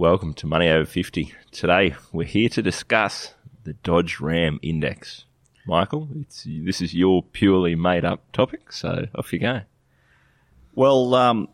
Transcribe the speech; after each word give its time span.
Welcome 0.00 0.32
to 0.36 0.46
Money 0.46 0.66
Over 0.70 0.86
50. 0.86 1.34
Today 1.50 1.94
we're 2.10 2.26
here 2.26 2.48
to 2.48 2.62
discuss 2.62 3.34
the 3.64 3.74
Dodge 3.74 4.18
Ram 4.18 4.58
Index. 4.62 5.26
Michael, 5.66 6.08
it's, 6.18 6.46
this 6.48 6.80
is 6.80 6.94
your 6.94 7.22
purely 7.22 7.74
made 7.74 8.06
up 8.06 8.22
topic, 8.32 8.72
so 8.72 9.08
off 9.14 9.30
you 9.30 9.40
go. 9.40 9.60
Well, 10.74 11.14
um, 11.14 11.48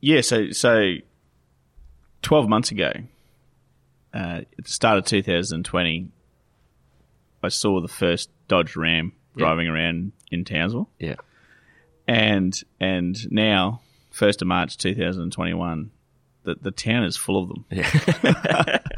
yeah, 0.00 0.20
so, 0.22 0.50
so 0.50 0.94
12 2.22 2.48
months 2.48 2.72
ago, 2.72 2.90
uh, 4.12 4.40
at 4.58 4.64
the 4.64 4.70
start 4.70 4.98
of 4.98 5.04
2020, 5.04 6.08
I 7.40 7.48
saw 7.50 7.80
the 7.80 7.86
first 7.86 8.30
Dodge 8.48 8.74
Ram 8.74 9.12
driving 9.36 9.68
around 9.68 10.10
in 10.32 10.44
Townsville. 10.44 10.90
Yeah. 10.98 11.14
And, 12.08 12.60
and 12.80 13.30
now, 13.30 13.80
1st 14.12 14.42
of 14.42 14.48
March 14.48 14.76
2021, 14.76 15.92
the, 16.54 16.56
the 16.62 16.70
town 16.70 17.04
is 17.04 17.16
full 17.16 17.42
of 17.42 17.48
them. 17.48 17.64
Yeah. 17.70 18.78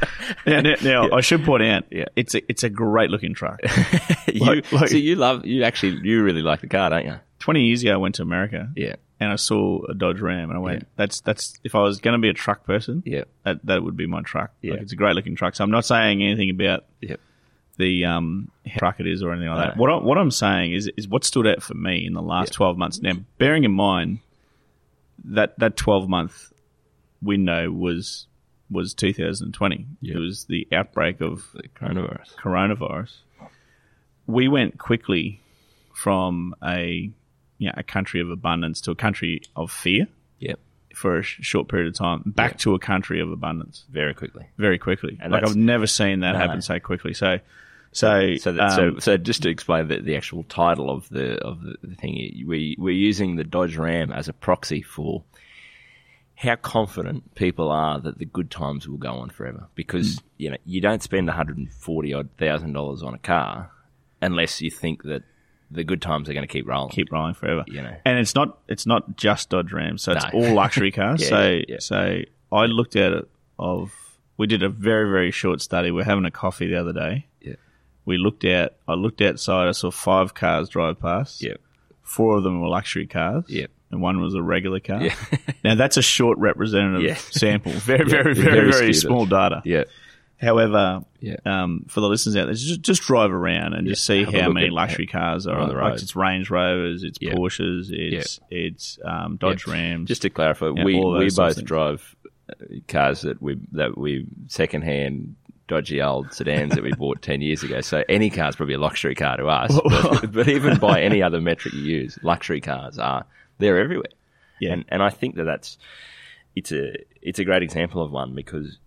Now, 0.45 0.61
now, 0.61 0.75
now, 0.81 1.09
I 1.11 1.21
should 1.21 1.43
point 1.43 1.61
out, 1.63 1.83
Yeah. 1.91 2.05
it's 2.15 2.33
a 2.35 2.41
it's 2.49 2.63
a 2.63 2.69
great 2.69 3.09
looking 3.09 3.33
truck. 3.33 3.59
you, 4.27 4.39
Like- 4.39 4.71
like- 4.71 4.89
so 4.89 4.97
you 4.97 5.15
love, 5.15 5.45
you 5.45 5.63
actually, 5.63 5.99
you 6.07 6.23
really 6.23 6.41
like 6.41 6.61
the 6.61 6.67
car, 6.67 6.89
don't 6.89 7.05
you? 7.05 7.15
Twenty 7.39 7.65
years 7.65 7.81
ago, 7.83 7.93
I 7.93 7.97
went 7.97 8.15
to 8.15 8.21
America, 8.23 8.69
Yeah. 8.75 8.95
and 9.19 9.31
I 9.31 9.35
saw 9.35 9.83
a 9.85 9.93
Dodge 9.93 10.19
Ram, 10.21 10.49
and 10.49 10.57
I 10.57 10.61
went, 10.61 10.79
Yeah. 10.83 10.87
"That's 10.95 11.21
that's 11.21 11.53
if 11.63 11.75
I 11.75 11.81
was 11.81 11.99
going 11.99 12.13
to 12.13 12.19
be 12.19 12.29
a 12.29 12.33
truck 12.33 12.65
person, 12.65 13.03
Yeah. 13.05 13.23
that 13.43 13.65
that 13.65 13.83
would 13.83 13.97
be 13.97 14.07
my 14.07 14.21
truck. 14.21 14.51
Yeah. 14.61 14.73
Like 14.73 14.81
it's 14.83 14.93
a 14.93 14.95
great 14.95 15.15
looking 15.15 15.35
truck. 15.35 15.55
So 15.55 15.63
I'm 15.63 15.71
not 15.71 15.85
saying 15.85 16.23
anything 16.23 16.49
about 16.49 16.85
Yeah. 17.01 17.17
the 17.77 18.05
um 18.05 18.49
truck 18.77 18.99
it 18.99 19.07
is 19.07 19.21
or 19.23 19.31
anything 19.33 19.49
like 19.49 19.69
that. 19.69 19.77
What 19.77 19.91
I, 19.91 19.97
what 19.97 20.17
I'm 20.17 20.31
saying 20.31 20.73
is 20.73 20.89
is 20.97 21.07
what 21.07 21.23
stood 21.23 21.45
out 21.47 21.61
for 21.61 21.73
me 21.73 22.05
in 22.05 22.13
the 22.13 22.21
last 22.21 22.53
12 22.53 22.77
months. 22.77 23.01
Now, 23.01 23.13
bearing 23.37 23.63
in 23.63 23.71
mind 23.73 24.19
that 25.25 25.57
that 25.59 25.77
12 25.77 26.07
month 26.09 26.50
window 27.21 27.69
was 27.71 28.27
was 28.69 28.93
2020. 28.93 29.85
Yeah. 30.01 30.15
It 30.15 30.19
was 30.19 30.45
the 30.45 30.67
outbreak 30.71 31.19
of 31.21 31.45
The 31.53 31.67
coronavirus. 31.69 32.35
coronavirus, 32.35 33.17
we 34.27 34.47
went 34.47 34.77
quickly 34.77 35.41
from 35.93 36.55
a 36.63 37.11
you 37.57 37.67
know, 37.67 37.73
a 37.77 37.83
country 37.83 38.21
of 38.21 38.29
abundance 38.31 38.81
to 38.81 38.91
a 38.91 38.95
country 38.95 39.41
of 39.55 39.69
fear 39.71 40.07
Yep. 40.39 40.59
for 40.95 41.19
a 41.19 41.21
sh- 41.21 41.39
short 41.41 41.67
period 41.67 41.89
of 41.89 41.93
time, 41.95 42.23
back 42.25 42.53
Yeah. 42.53 42.57
to 42.57 42.73
a 42.75 42.79
country 42.79 43.19
of 43.19 43.31
abundance 43.31 43.85
Very 43.91 44.13
quickly. 44.15 44.45
very 44.57 44.79
quickly. 44.79 45.17
And 45.21 45.31
like 45.31 45.43
I've 45.45 45.55
never 45.55 45.85
seen 45.85 46.21
that 46.21 46.31
No. 46.31 46.37
happen 46.39 46.61
so 46.61 46.79
quickly. 46.79 47.13
So, 47.13 47.39
so 47.91 48.35
So, 48.37 48.51
that, 48.53 48.71
um, 48.79 48.93
so, 48.95 48.99
so 48.99 49.17
just 49.17 49.43
to 49.43 49.49
explain 49.49 49.89
the, 49.89 49.99
the 49.99 50.15
actual 50.15 50.43
title 50.43 50.89
of 50.89 51.07
the 51.09 51.37
of 51.45 51.61
the 51.61 51.95
thing, 51.95 52.13
we 52.47 52.75
we're 52.79 52.95
using 52.95 53.35
the 53.35 53.43
Dodge 53.43 53.75
Ram 53.77 54.11
as 54.11 54.27
a 54.29 54.33
proxy 54.33 54.81
for 54.81 55.23
how 56.41 56.55
confident 56.55 57.35
people 57.35 57.69
are 57.69 57.99
that 57.99 58.17
the 58.17 58.25
good 58.25 58.49
times 58.49 58.87
will 58.87 58.97
go 58.97 59.13
on 59.13 59.29
forever. 59.29 59.67
Because 59.75 60.15
Hmm. 60.19 60.25
you 60.37 60.49
know 60.51 60.57
you 60.65 60.81
don't 60.81 61.03
spend 61.03 61.27
one 61.27 61.35
hundred 61.35 61.57
and 61.57 61.71
forty 61.71 62.13
odd 62.13 62.29
thousand 62.37 62.73
dollars 62.73 63.03
on 63.03 63.13
a 63.13 63.19
car 63.19 63.71
unless 64.21 64.61
you 64.61 64.71
think 64.71 65.03
that 65.03 65.23
the 65.69 65.83
good 65.83 66.01
times 66.01 66.29
are 66.29 66.33
going 66.33 66.45
to 66.47 66.51
keep 66.51 66.67
rolling. 66.67 66.89
keep 66.91 67.11
rolling 67.11 67.33
forever. 67.33 67.63
You 67.67 67.81
know. 67.81 67.95
And 68.05 68.17
it's 68.19 68.35
not 68.35 68.59
it's 68.67 68.85
not 68.85 69.15
just 69.17 69.49
Dodge 69.49 69.71
Rams, 69.71 70.01
so 70.03 70.13
it's 70.13 70.25
No. 70.33 70.39
all 70.39 70.53
luxury 70.53 70.91
cars. 70.99 71.21
Yeah, 71.21 71.27
so 71.29 71.47
yeah, 71.49 71.63
yeah. 71.69 71.75
so 71.79 72.21
I 72.51 72.65
looked 72.65 72.95
at 72.95 73.11
it 73.13 73.29
of 73.59 73.91
we 74.37 74.47
did 74.47 74.63
a 74.63 74.69
very 74.69 75.09
very 75.09 75.31
short 75.31 75.61
study. 75.61 75.91
We 75.91 76.01
are 76.01 76.05
having 76.05 76.25
a 76.25 76.31
coffee 76.31 76.67
the 76.67 76.79
other 76.79 76.93
day. 76.93 77.27
Yeah. 77.41 77.55
We 78.05 78.17
looked 78.17 78.43
out. 78.45 78.73
I 78.87 78.93
looked 78.95 79.21
outside. 79.21 79.67
I 79.67 79.71
saw 79.73 79.91
five 79.91 80.33
cars 80.33 80.67
drive 80.69 80.99
past. 80.99 81.41
Yep. 81.43 81.61
Four 82.01 82.37
of 82.37 82.43
them 82.43 82.59
were 82.61 82.67
luxury 82.67 83.05
cars. 83.07 83.45
Yep. 83.47 83.69
And 83.91 84.01
one 84.01 84.21
was 84.21 84.35
a 84.35 84.41
regular 84.41 84.79
car. 84.79 85.01
Yeah. 85.03 85.15
now 85.63 85.75
that's 85.75 85.97
a 85.97 86.01
short 86.01 86.37
representative 86.37 87.01
Yeah. 87.03 87.15
sample. 87.31 87.71
Very, 87.73 88.05
Yeah, 88.05 88.23
very, 88.23 88.33
very 88.33 88.51
very, 88.51 88.71
very, 88.71 88.93
small 88.93 89.25
data. 89.25 89.61
Yeah. 89.65 89.83
However, 90.41 91.03
um, 91.45 91.85
for 91.87 92.01
the 92.01 92.07
listeners 92.07 92.35
out 92.35 92.45
there, 92.45 92.55
just, 92.55 92.81
just 92.81 93.03
drive 93.03 93.31
around 93.31 93.73
and 93.73 93.87
just 93.87 94.03
see 94.05 94.23
have 94.23 94.33
how 94.33 94.49
many 94.51 94.71
luxury 94.71 95.05
cars 95.05 95.45
are 95.45 95.55
on 95.55 95.63
on 95.63 95.69
the 95.69 95.75
road. 95.75 95.91
Like 95.93 96.01
it's 96.01 96.15
Range 96.15 96.49
Rovers, 96.49 97.03
it's. 97.03 97.19
Porsches, 97.19 97.91
it's 97.91 98.39
it's 98.49 98.97
um, 99.05 99.37
Dodge 99.37 99.67
Rams. 99.67 100.07
Just 100.07 100.23
to 100.23 100.31
clarify, 100.31 100.69
we 100.69 100.83
we 100.83 100.93
those 100.99 101.35
sorts 101.35 101.37
of 101.37 101.37
both 101.37 101.55
things. 101.57 101.67
drive 101.67 102.15
uh, 102.49 102.53
cars 102.87 103.21
that 103.21 103.39
we 103.39 103.59
that 103.73 103.97
we 103.97 104.25
second 104.47 104.81
hand 104.81 105.35
dodgy 105.67 106.01
old 106.01 106.33
sedans 106.33 106.73
that 106.73 106.83
we 106.83 106.91
bought 106.93 107.21
ten 107.29 107.41
years 107.41 107.61
ago. 107.61 107.79
So 107.81 108.03
any 108.09 108.31
car's 108.31 108.55
probably 108.55 108.73
a 108.73 108.79
luxury 108.79 109.13
car 109.13 109.37
to 109.37 109.45
us. 109.45 109.79
but, 109.83 110.31
but 110.31 110.47
even 110.49 110.79
by 110.79 111.01
any 111.03 111.21
other 111.21 111.39
metric 111.39 111.75
you 111.75 111.81
use, 111.81 112.17
luxury 112.23 112.61
cars 112.61 112.97
are 112.97 113.25
they're 113.61 113.79
everywhere. 113.79 114.11
Yeah. 114.59 114.73
and 114.73 114.85
and 114.89 115.01
I 115.01 115.09
think 115.09 115.35
that 115.35 115.45
that's 115.45 115.77
it's 116.55 116.71
a 116.71 116.93
it's 117.21 117.39
a 117.39 117.43
great 117.43 117.63
example 117.63 118.01
of 118.03 118.11
one 118.11 118.35
because 118.35 118.77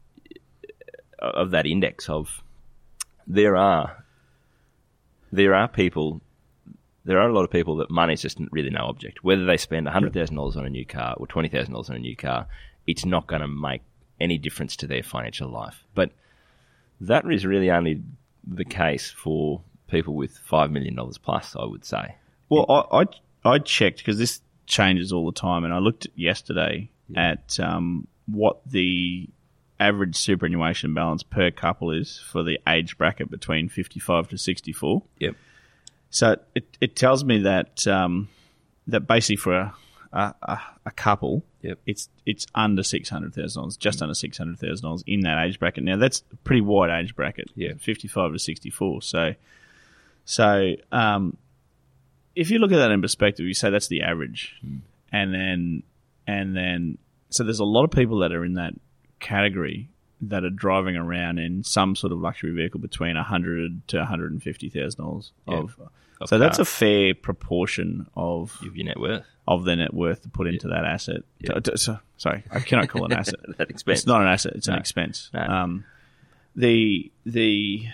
uh, 1.23 1.27
of 1.27 1.51
that 1.53 1.67
index 1.67 2.09
of 2.09 2.43
there 3.27 3.57
are 3.57 4.05
there 5.33 5.55
are 5.55 5.69
people 5.69 6.21
there 7.05 7.21
are 7.21 7.29
a 7.29 7.33
lot 7.33 7.45
of 7.45 7.51
people 7.51 7.77
that 7.77 7.91
money's 7.91 8.23
just 8.23 8.39
really 8.51 8.71
no 8.71 8.87
object. 8.87 9.23
Whether 9.23 9.45
they 9.45 9.57
spend 9.57 9.89
hundred 9.89 10.15
thousand 10.15 10.37
dollars 10.37 10.57
on 10.57 10.65
a 10.65 10.71
new 10.71 10.87
car 10.87 11.15
or 11.19 11.27
twenty 11.27 11.49
thousand 11.49 11.73
dollars 11.73 11.91
on 11.91 11.97
a 11.97 12.01
new 12.01 12.17
car, 12.17 12.47
it's 12.87 13.05
not 13.05 13.27
going 13.27 13.43
to 13.43 13.49
make 13.49 13.83
any 14.21 14.39
difference 14.39 14.77
to 14.77 14.87
their 14.87 15.03
financial 15.03 15.49
life. 15.49 15.85
But 15.95 16.13
that 17.01 17.25
is 17.31 17.45
really 17.45 17.71
only 17.71 18.03
the 18.47 18.65
case 18.65 19.11
for 19.11 19.61
people 19.89 20.15
with 20.15 20.39
five 20.39 20.71
million 20.71 20.95
dollars 20.95 21.19
plus. 21.19 21.57
I 21.57 21.65
would 21.65 21.85
say. 21.85 22.17
well, 22.49 22.67
I 22.69 23.03
I, 23.03 23.55
I 23.55 23.59
checked 23.59 23.99
because 23.99 24.19
this 24.19 24.41
changes 24.67 25.13
all 25.13 25.27
the 25.27 25.39
time, 25.39 25.65
and 25.65 25.73
I 25.73 25.79
looked 25.79 26.07
yesterday 26.15 26.91
at 27.15 27.59
um, 27.61 28.07
what 28.27 28.61
the 28.67 29.29
average 29.81 30.17
superannuation 30.17 30.95
balance 30.95 31.23
per 31.23 31.51
couple 31.51 31.91
is 31.91 32.19
for 32.31 32.43
the 32.43 32.59
age 32.69 32.97
bracket 32.97 33.31
between 33.31 33.69
fifty 33.69 34.01
five 34.01 34.29
to 34.29 34.39
sixty 34.39 34.73
four. 34.73 35.03
Yep. 35.19 35.35
So 36.11 36.37
it, 36.55 36.77
it 36.81 36.95
tells 36.97 37.25
me 37.25 37.39
that 37.43 37.87
um, 37.89 38.29
that 38.87 39.01
basically 39.01 39.37
for 39.37 39.73
a, 40.13 40.35
a, 40.43 40.61
a, 40.87 40.91
couple, 40.93 41.45
Yep. 41.63 41.79
it's 41.87 42.09
it's 42.25 42.47
under 42.55 42.83
six 42.83 43.09
hundred 43.09 43.35
thousand 43.35 43.61
dollars, 43.63 43.77
just 43.77 44.01
under 44.01 44.15
six 44.15 44.39
hundred 44.39 44.59
thousand 44.59 44.85
dollars 44.85 45.03
in 45.07 45.21
that 45.23 45.45
age 45.45 45.59
bracket. 45.59 45.83
Now 45.85 45.97
that's 45.97 46.23
a 46.33 46.37
pretty 46.37 46.61
wide 46.61 46.91
age 46.91 47.17
bracket, 47.17 47.51
Yeah. 47.57 47.73
fifty 47.79 48.07
five 48.07 48.33
to 48.33 48.39
sixty 48.39 48.71
four. 48.71 49.03
So 49.03 49.35
so 50.25 50.75
um, 50.93 51.37
if 52.37 52.51
you 52.51 52.59
look 52.59 52.73
at 52.73 52.77
that 52.77 52.91
in 52.91 53.01
perspective, 53.03 53.47
you 53.47 53.55
say 53.55 53.71
that's 53.71 53.89
the 53.89 54.03
average, 54.03 54.55
and 55.13 55.33
then 55.35 55.83
and 56.27 56.57
then 56.57 56.99
so 57.31 57.45
there's 57.45 57.61
a 57.61 57.65
lot 57.65 57.85
of 57.85 57.91
people 57.91 58.19
that 58.19 58.33
are 58.33 58.45
in 58.45 58.55
that 58.55 58.75
category 59.21 59.89
that 60.21 60.45
are 60.45 60.51
driving 60.51 60.97
around 60.97 61.39
in 61.39 61.63
some 61.65 61.95
sort 61.97 62.13
of 62.13 62.19
luxury 62.19 62.53
vehicle 62.53 62.81
between 62.81 63.17
a 63.17 63.23
hundred 63.23 63.87
to 63.89 63.99
one 63.99 64.07
hundred 64.07 64.33
and 64.33 64.43
fifty 64.43 64.69
thousand 64.69 65.05
dollars 65.05 65.33
of. 65.47 65.77
Of 66.21 66.29
So 66.29 66.39
that's 66.39 66.59
a 66.61 66.65
fair 66.65 67.13
proportion 67.15 68.07
of 68.17 68.57
of 68.65 68.77
your 68.77 68.87
net 68.87 68.99
worth. 69.01 69.25
of 69.49 69.65
their 69.65 69.77
net 69.77 69.93
worth 69.93 70.23
to 70.23 70.29
put 70.29 70.47
into 70.47 70.69
that 70.69 70.85
asset. 70.85 71.23
Yeah. 71.41 71.59
D- 71.59 71.77
so- 71.77 71.99
sorry, 72.17 72.45
I 72.51 72.61
cannot 72.61 72.89
call 72.89 73.05
it 73.07 73.13
an 73.13 73.19
asset. 73.19 73.41
that 73.59 73.69
expense. 73.69 74.01
It's 74.01 74.07
not 74.07 74.23
an 74.23 74.29
asset; 74.29 74.53
it's 74.55 74.69
an 74.69 74.77
expense. 74.79 75.31
No. 75.35 75.41
Um, 75.41 75.85
the 76.57 77.11
the 77.27 77.87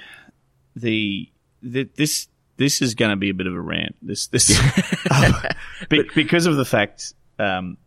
the 0.77 1.29
the 1.63 1.89
this 1.97 2.29
this 2.61 2.83
is 2.83 2.95
going 2.95 3.11
to 3.11 3.17
be 3.17 3.31
a 3.31 3.35
bit 3.35 3.47
of 3.47 3.55
a 3.55 3.61
rant. 3.61 3.97
This 4.03 4.27
this 4.29 4.49
be, 5.89 6.05
because 6.15 6.45
of 6.47 6.57
the 6.57 6.65
fact 6.67 7.15
um, 7.39 7.79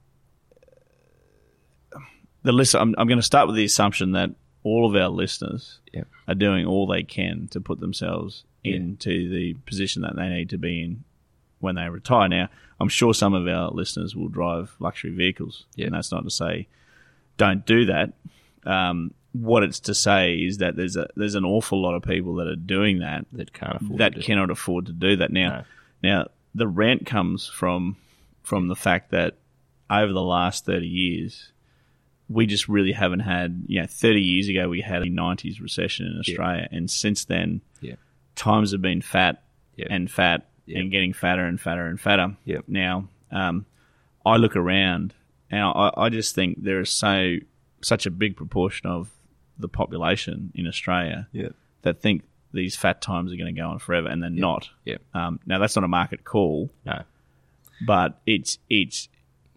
the 2.43 2.51
list. 2.51 2.75
I'm, 2.75 2.93
I'm 2.97 3.07
going 3.07 3.19
to 3.19 3.23
start 3.23 3.47
with 3.47 3.55
the 3.55 3.63
assumption 3.65 4.11
that 4.13 4.31
all 4.63 4.89
of 4.89 4.95
our 5.01 5.09
listeners 5.09 5.79
Yep. 5.93 6.07
are 6.27 6.35
doing 6.35 6.65
all 6.65 6.87
they 6.87 7.03
can 7.03 7.47
to 7.51 7.61
put 7.61 7.79
themselves 7.79 8.45
Yeah. 8.63 8.75
into 8.77 9.29
the 9.29 9.53
position 9.65 10.01
that 10.01 10.15
they 10.15 10.27
need 10.29 10.49
to 10.49 10.57
be 10.57 10.81
in 10.83 11.03
when 11.59 11.75
they 11.75 11.87
retire. 11.89 12.27
Now, 12.27 12.49
I'm 12.79 12.89
sure 12.89 13.13
some 13.13 13.33
of 13.33 13.47
our 13.47 13.69
listeners 13.71 14.15
will 14.15 14.27
drive 14.29 14.75
luxury 14.79 15.11
vehicles, 15.11 15.65
Yeah. 15.75 15.85
and 15.87 15.95
that's 15.95 16.11
not 16.11 16.23
to 16.23 16.29
say 16.31 16.67
don't 17.37 17.65
do 17.65 17.85
that. 17.85 18.13
Um, 18.65 19.13
what 19.33 19.63
it's 19.63 19.79
to 19.81 19.93
say 19.93 20.35
is 20.35 20.59
that 20.59 20.75
there's 20.75 20.95
a 20.95 21.07
there's 21.15 21.35
an 21.35 21.43
awful 21.45 21.81
lot 21.81 21.95
of 21.95 22.03
people 22.03 22.35
that 22.35 22.47
are 22.47 22.55
doing 22.55 22.99
that 22.99 23.25
that 23.33 23.51
can't 23.53 23.81
afford 23.81 23.97
that 23.99 24.21
cannot 24.21 24.49
afford 24.51 24.85
to 24.85 24.93
do 24.93 25.15
that. 25.17 25.31
Now, 25.31 25.65
now 26.01 26.27
the 26.55 26.67
rent 26.67 27.05
comes 27.05 27.47
from 27.47 27.97
from 28.43 28.67
the 28.67 28.75
fact 28.75 29.11
that 29.11 29.37
over 29.89 30.13
the 30.13 30.21
last 30.21 30.65
thirty 30.65 30.87
years, 30.87 31.51
we 32.29 32.45
just 32.45 32.67
really 32.69 32.91
haven't 32.91 33.21
had. 33.21 33.63
You 33.67 33.81
know, 33.81 33.87
thirty 33.87 34.21
years 34.21 34.47
ago 34.49 34.69
we 34.69 34.81
had 34.81 35.01
a 35.01 35.07
'90s 35.09 35.59
recession 35.61 36.05
in 36.07 36.19
Australia, 36.19 36.67
and 36.71 36.89
since 36.89 37.25
then, 37.25 37.61
Yeah. 37.81 37.95
times 38.35 38.71
have 38.71 38.81
been 38.81 39.01
fat 39.01 39.43
Yeah. 39.75 39.87
and 39.89 40.09
fat 40.11 40.47
Yeah. 40.67 40.79
and 40.79 40.91
getting 40.91 41.11
fatter 41.13 41.45
and 41.45 41.59
fatter 41.59 41.87
and 41.87 41.99
fatter. 41.99 42.37
Yeah. 42.45 42.59
Now, 42.67 43.07
um, 43.31 43.65
I 44.25 44.37
look 44.37 44.55
around 44.55 45.13
and 45.49 45.61
I, 45.61 45.91
I 45.97 46.09
just 46.09 46.35
think 46.35 46.63
there 46.63 46.79
is 46.79 46.89
so 46.91 47.37
such 47.81 48.05
a 48.05 48.11
big 48.11 48.37
proportion 48.37 48.87
of 48.87 49.09
the 49.57 49.67
population 49.67 50.51
in 50.55 50.67
Australia 50.67 51.27
Yeah. 51.31 51.49
that 51.83 52.01
think 52.01 52.23
these 52.53 52.75
fat 52.75 53.01
times 53.01 53.31
are 53.31 53.35
going 53.35 53.53
to 53.53 53.59
go 53.59 53.67
on 53.67 53.79
forever, 53.79 54.07
and 54.07 54.21
they're 54.21 54.29
not. 54.29 54.69
Yeah. 54.85 54.97
Um, 55.13 55.39
now 55.45 55.59
that's 55.59 55.75
not 55.75 55.83
a 55.83 55.87
market 55.87 56.23
call, 56.23 56.69
No. 56.85 57.03
but 57.85 58.19
it's 58.25 58.59
it's 58.69 59.09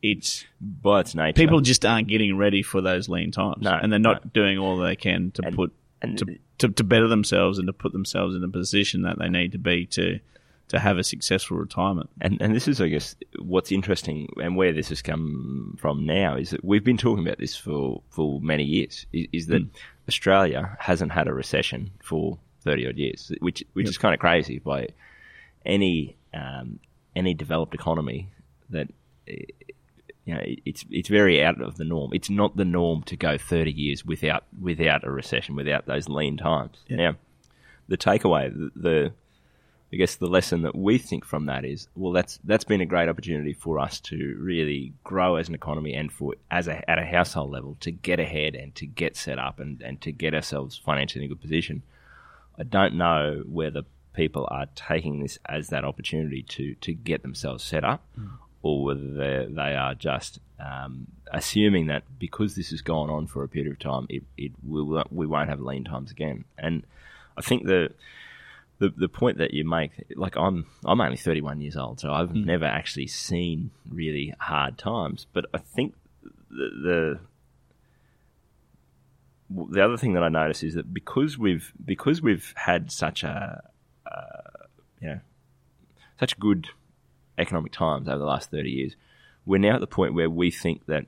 it's 0.03 0.45
By 0.61 1.01
its 1.01 1.15
nature. 1.15 1.35
people 1.35 1.61
just 1.61 1.85
aren't 1.85 2.09
getting 2.09 2.37
ready 2.37 2.63
for 2.63 2.81
those 2.81 3.09
lean 3.09 3.33
times, 3.33 3.63
No, 3.63 3.73
and 3.81 3.91
they're 3.91 3.99
not 3.99 4.25
no. 4.25 4.31
doing 4.35 4.59
all 4.59 4.77
they 4.79 4.97
can 4.97 5.31
to 5.33 5.47
And- 5.47 5.57
put 5.57 5.73
and- 6.03 6.19
to, 6.19 6.39
to 6.59 6.69
to 6.69 6.85
better 6.85 7.09
themselves 7.09 7.59
and 7.59 7.67
to 7.67 7.73
put 7.73 7.93
themselves 7.93 8.35
in 8.35 8.41
the 8.43 8.49
position 8.49 9.03
that 9.03 9.19
they 9.19 9.29
need 9.29 9.53
to 9.53 9.59
be 9.59 9.87
to 9.87 10.21
to 10.69 10.79
have 10.79 10.99
a 10.99 11.05
successful 11.05 11.57
retirement. 11.57 12.11
And 12.21 12.41
and 12.41 12.55
this 12.55 12.69
is, 12.69 12.81
I 12.81 12.89
guess, 12.89 13.17
what's 13.39 13.73
interesting, 13.73 14.29
and 14.43 14.57
where 14.57 14.73
this 14.73 14.89
has 14.89 15.03
come 15.03 15.77
from 15.79 16.07
now 16.07 16.37
is 16.37 16.51
that 16.51 16.65
we've 16.65 16.85
been 16.85 16.97
talking 16.97 17.27
about 17.27 17.39
this 17.39 17.57
for 17.57 18.03
for 18.11 18.41
many 18.41 18.65
years. 18.65 19.07
Is, 19.13 19.27
is 19.33 19.47
that 19.47 19.63
Australia 20.09 20.77
hasn't 20.81 21.13
had 21.13 21.29
a 21.29 21.35
recession 21.35 21.91
for 22.03 22.39
thirty 22.63 22.87
odd 22.87 22.97
years, 22.97 23.33
which 23.41 23.65
which 23.75 23.89
is 23.89 23.99
kind 23.99 24.15
of 24.15 24.21
crazy 24.21 24.59
by 24.59 24.89
any 25.65 26.17
um, 26.35 26.81
any 27.15 27.35
developed 27.35 27.75
economy 27.75 28.29
that. 28.71 28.89
You 30.29 30.35
know, 30.35 30.43
it's 30.43 30.85
it's 30.91 31.09
very 31.09 31.41
out 31.45 31.61
of 31.61 31.77
the 31.77 31.85
norm. 31.85 32.11
It's 32.13 32.29
not 32.29 32.57
the 32.57 32.65
norm 32.65 33.05
to 33.05 33.17
go 33.17 33.39
thirty 33.39 33.71
years 33.71 34.05
without 34.05 34.43
without 34.61 35.05
a 35.05 35.11
recession, 35.11 35.55
without 35.55 35.87
those 35.87 36.09
lean 36.09 36.37
times. 36.37 36.79
Now, 36.91 37.15
the 37.87 37.97
takeaway, 37.97 38.53
the, 38.53 38.71
the 38.75 39.13
I 39.93 39.97
guess 39.97 40.17
the 40.17 40.27
lesson 40.27 40.63
that 40.63 40.75
we 40.75 40.99
think 40.99 41.25
from 41.25 41.47
that 41.47 41.65
is, 41.65 41.89
well, 41.95 42.13
that's 42.13 42.41
that's 42.43 42.65
been 42.65 42.81
a 42.81 42.87
great 42.87 43.09
opportunity 43.09 43.53
for 43.53 43.79
us 43.79 44.01
to 44.01 44.37
really 44.41 44.93
grow 45.05 45.37
as 45.37 45.49
an 45.49 45.55
economy 45.55 45.95
and 45.95 46.13
for 46.13 46.35
as 46.51 46.67
a, 46.67 46.91
at 46.91 46.99
a 46.99 47.05
household 47.05 47.53
level 47.53 47.77
to 47.81 47.93
get 47.93 48.19
ahead 48.19 48.57
and 48.57 48.75
to 48.75 48.87
get 48.87 49.17
set 49.17 49.39
up 49.39 49.61
and, 49.61 49.81
and 49.83 50.01
to 50.01 50.11
get 50.11 50.35
ourselves 50.35 50.77
financially 50.77 51.25
in 51.25 51.31
a 51.31 51.35
good 51.35 51.41
position. 51.41 51.83
I 52.59 52.65
don't 52.65 52.95
know 52.95 53.45
whether 53.47 53.83
people 54.13 54.49
are 54.51 54.67
taking 54.75 55.21
this 55.21 55.39
as 55.47 55.69
that 55.69 55.85
opportunity 55.85 56.43
to 56.43 56.75
to 56.77 56.93
get 56.93 57.23
themselves 57.23 57.63
set 57.63 57.85
up, 57.85 58.05
or 58.63 58.85
whether 58.85 59.47
they 59.47 59.77
are 59.77 59.95
just 59.95 60.41
um, 60.59 61.07
assuming 61.33 61.87
that 61.87 62.03
because 62.19 62.57
this 62.57 62.71
has 62.71 62.81
gone 62.81 63.09
on 63.09 63.27
for 63.29 63.45
a 63.45 63.49
period 63.49 63.71
of 63.71 63.79
time, 63.79 64.07
it, 64.09 64.25
it 64.37 64.53
will 64.65 65.05
we 65.13 65.27
won't 65.27 65.49
have 65.49 65.61
lean 65.61 65.85
times 65.85 66.11
again. 66.11 66.45
And 66.59 66.83
I 67.37 67.43
think 67.43 67.67
the 67.67 67.93
the 68.79 68.93
the 68.97 69.09
point 69.09 69.39
that 69.39 69.55
you 69.55 69.65
make, 69.65 69.93
like 70.17 70.37
I'm 70.37 70.67
I'm 70.85 71.01
only 71.01 71.17
31 71.17 71.61
years 71.61 71.77
old, 71.77 72.01
so 72.01 72.13
I've 72.13 72.35
never 72.35 72.65
actually 72.65 73.07
seen 73.07 73.71
really 73.89 74.35
hard 74.39 74.79
times. 74.79 75.27
But 75.33 75.47
I 75.55 75.59
think 75.59 75.95
the, 76.51 76.71
the 76.83 77.21
the 79.71 79.85
other 79.85 79.97
thing 79.97 80.15
that 80.15 80.23
I 80.23 80.29
notice 80.29 80.63
is 80.63 80.75
that 80.75 80.93
because 80.93 81.39
we've 81.39 81.73
because 81.83 82.21
we've 82.21 82.53
had 82.57 82.93
such 82.93 83.23
a 83.23 83.63
uh, 84.07 84.67
you 85.01 85.09
know 85.09 85.21
such 86.19 86.39
good 86.39 86.69
economic 87.39 87.73
times 87.73 88.09
over 88.09 88.19
the 88.19 88.25
last 88.25 88.51
30 88.51 88.71
years, 88.71 88.97
we're 89.45 89.59
now 89.59 89.75
at 89.75 89.81
the 89.81 89.87
point 89.87 90.15
where 90.15 90.31
we 90.31 90.51
think 90.51 90.87
that 90.87 91.05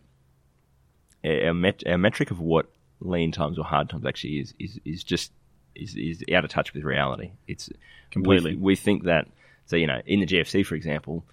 our, 1.25 1.55
met, 1.55 1.83
our 1.87 1.99
metric 1.99 2.31
of 2.31 2.41
what 2.41 2.67
lean 3.01 3.33
times 3.33 3.59
or 3.59 3.65
hard 3.65 3.89
times 3.89 4.05
actually 4.05 4.39
is 4.39 4.55
is, 4.59 4.81
is 4.85 5.05
just 5.05 5.33
is, 5.79 5.95
is 5.95 6.25
out 6.35 6.45
of 6.45 6.51
touch 6.51 6.75
with 6.75 6.85
reality. 6.85 7.31
It's 7.47 7.71
Completely. 8.11 8.55
We, 8.55 8.61
we 8.61 8.77
think 8.77 9.05
that 9.05 9.27
so 9.67 9.77
you 9.77 9.87
know 9.87 10.01
in 10.07 10.21
the 10.21 10.27
GFC, 10.27 10.65
for 10.65 10.75
example, 10.75 11.25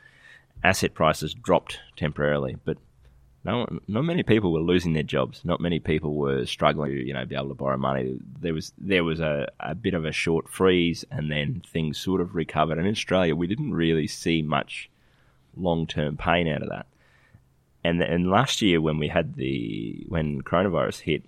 asset 0.63 0.93
prices 0.93 1.33
dropped 1.33 1.79
temporarily, 1.95 2.57
but 2.65 2.77
no, 3.43 3.67
not 3.87 4.01
many 4.01 4.23
people 4.23 4.51
were 4.51 4.59
losing 4.59 4.93
their 4.93 5.03
jobs. 5.03 5.41
Not 5.45 5.61
many 5.61 5.79
people 5.79 6.15
were 6.15 6.47
struggling 6.47 6.91
to, 6.91 7.05
you 7.05 7.13
know, 7.13 7.25
be 7.25 7.35
able 7.35 7.49
to 7.49 7.53
borrow 7.53 7.77
money. 7.77 8.17
There 8.41 8.53
was 8.53 8.73
there 8.77 9.03
was 9.03 9.19
a, 9.19 9.47
a 9.59 9.75
bit 9.75 9.93
of 9.93 10.03
a 10.03 10.11
short 10.11 10.49
freeze, 10.49 11.05
and 11.11 11.31
then 11.31 11.61
things 11.65 11.99
sort 11.99 12.21
of 12.21 12.35
recovered. 12.35 12.79
And 12.79 12.87
in 12.87 12.93
Australia, 12.93 13.35
we 13.35 13.47
didn't 13.47 13.73
really 13.73 14.07
see 14.07 14.41
much 14.41 14.89
long 15.55 15.85
term 15.85 16.17
pain 16.17 16.47
out 16.47 16.63
of 16.63 16.69
that. 16.69 16.87
And 17.83 18.01
and 18.01 18.31
last 18.31 18.63
year, 18.63 18.81
when 18.81 18.97
we 18.97 19.09
had 19.09 19.35
the 19.35 20.03
when 20.09 20.41
coronavirus 20.41 21.01
hit, 21.01 21.23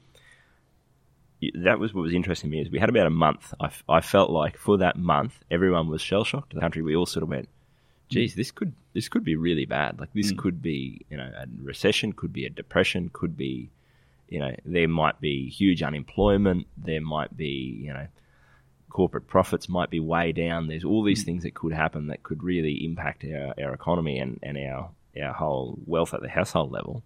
that 1.55 1.79
was 1.79 1.93
what 1.93 2.01
was 2.01 2.13
interesting 2.13 2.49
to 2.49 2.55
me 2.55 2.61
is 2.61 2.69
we 2.69 2.79
had 2.79 2.89
about 2.89 3.07
a 3.07 3.11
month. 3.11 3.53
I 3.87 4.01
felt 4.01 4.29
like 4.29 4.57
for 4.57 4.77
that 4.77 4.97
month, 4.97 5.39
everyone 5.51 5.87
was 5.87 6.01
shell 6.01 6.23
shocked. 6.23 6.53
The 6.53 6.59
country, 6.59 6.81
we 6.81 6.95
all 6.95 7.05
sort 7.05 7.23
of 7.23 7.29
went, 7.29 7.49
geez, 8.09 8.35
this 8.35 8.51
could 8.51 8.73
this 8.93 9.09
could 9.09 9.23
be 9.23 9.35
really 9.35 9.65
bad. 9.65 9.99
Like 9.99 10.13
this 10.13 10.31
mm. 10.31 10.37
could 10.37 10.61
be, 10.61 11.05
you 11.09 11.17
know, 11.17 11.29
a 11.35 11.45
recession, 11.61 12.13
could 12.13 12.33
be 12.33 12.45
a 12.45 12.49
depression, 12.49 13.11
could 13.13 13.37
be, 13.37 13.69
you 14.29 14.39
know, 14.39 14.55
there 14.65 14.87
might 14.87 15.21
be 15.21 15.49
huge 15.49 15.83
unemployment, 15.83 16.67
there 16.77 17.01
might 17.01 17.35
be, 17.35 17.79
you 17.83 17.93
know, 17.93 18.07
corporate 18.89 19.27
profits 19.27 19.69
might 19.69 19.91
be 19.91 19.99
way 19.99 20.31
down. 20.31 20.67
There's 20.67 20.85
all 20.85 21.03
these 21.03 21.21
mm. 21.21 21.25
things 21.25 21.43
that 21.43 21.53
could 21.53 21.73
happen 21.73 22.07
that 22.07 22.23
could 22.23 22.41
really 22.41 22.83
impact 22.83 23.23
our, 23.25 23.53
our 23.63 23.73
economy 23.73 24.17
and, 24.17 24.39
and 24.41 24.57
our 24.57 24.89
our 25.21 25.33
whole 25.33 25.77
wealth 25.85 26.13
at 26.13 26.21
the 26.21 26.29
household 26.29 26.71
level. 26.71 27.03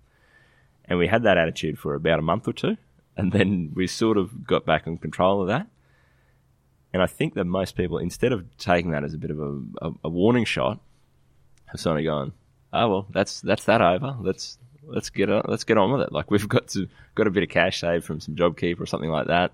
And 0.85 0.99
we 0.99 1.07
had 1.07 1.23
that 1.23 1.37
attitude 1.37 1.79
for 1.79 1.95
about 1.95 2.19
a 2.19 2.21
month 2.21 2.47
or 2.47 2.53
two, 2.53 2.77
and 3.17 3.31
then 3.31 3.71
we 3.73 3.87
sort 3.87 4.17
of 4.17 4.45
got 4.45 4.65
back 4.65 4.87
in 4.87 4.97
control 4.97 5.41
of 5.41 5.47
that. 5.47 5.67
And 6.93 7.01
I 7.01 7.07
think 7.07 7.35
that 7.35 7.45
most 7.45 7.75
people, 7.75 7.97
instead 7.97 8.31
of 8.33 8.45
taking 8.57 8.91
that 8.91 9.03
as 9.03 9.13
a 9.13 9.17
bit 9.17 9.31
of 9.31 9.39
a, 9.39 9.61
a, 9.81 9.91
a 10.05 10.09
warning 10.09 10.45
shot, 10.45 10.79
have 11.67 11.79
sort 11.79 11.99
of 11.99 12.05
gone, 12.05 12.33
"Oh 12.73 12.89
well, 12.89 13.07
that's 13.11 13.41
that's 13.41 13.65
that 13.65 13.81
over. 13.81 14.15
Let's 14.19 14.57
let's 14.83 15.09
get 15.09 15.29
on, 15.29 15.43
let's 15.47 15.63
get 15.63 15.77
on 15.77 15.91
with 15.91 16.01
it. 16.01 16.11
Like 16.11 16.29
we've 16.29 16.47
got 16.47 16.67
to 16.69 16.87
got 17.15 17.27
a 17.27 17.31
bit 17.31 17.43
of 17.43 17.49
cash 17.49 17.79
saved 17.79 18.03
from 18.03 18.19
some 18.19 18.35
JobKeeper 18.35 18.81
or 18.81 18.85
something 18.85 19.09
like 19.09 19.27
that. 19.27 19.53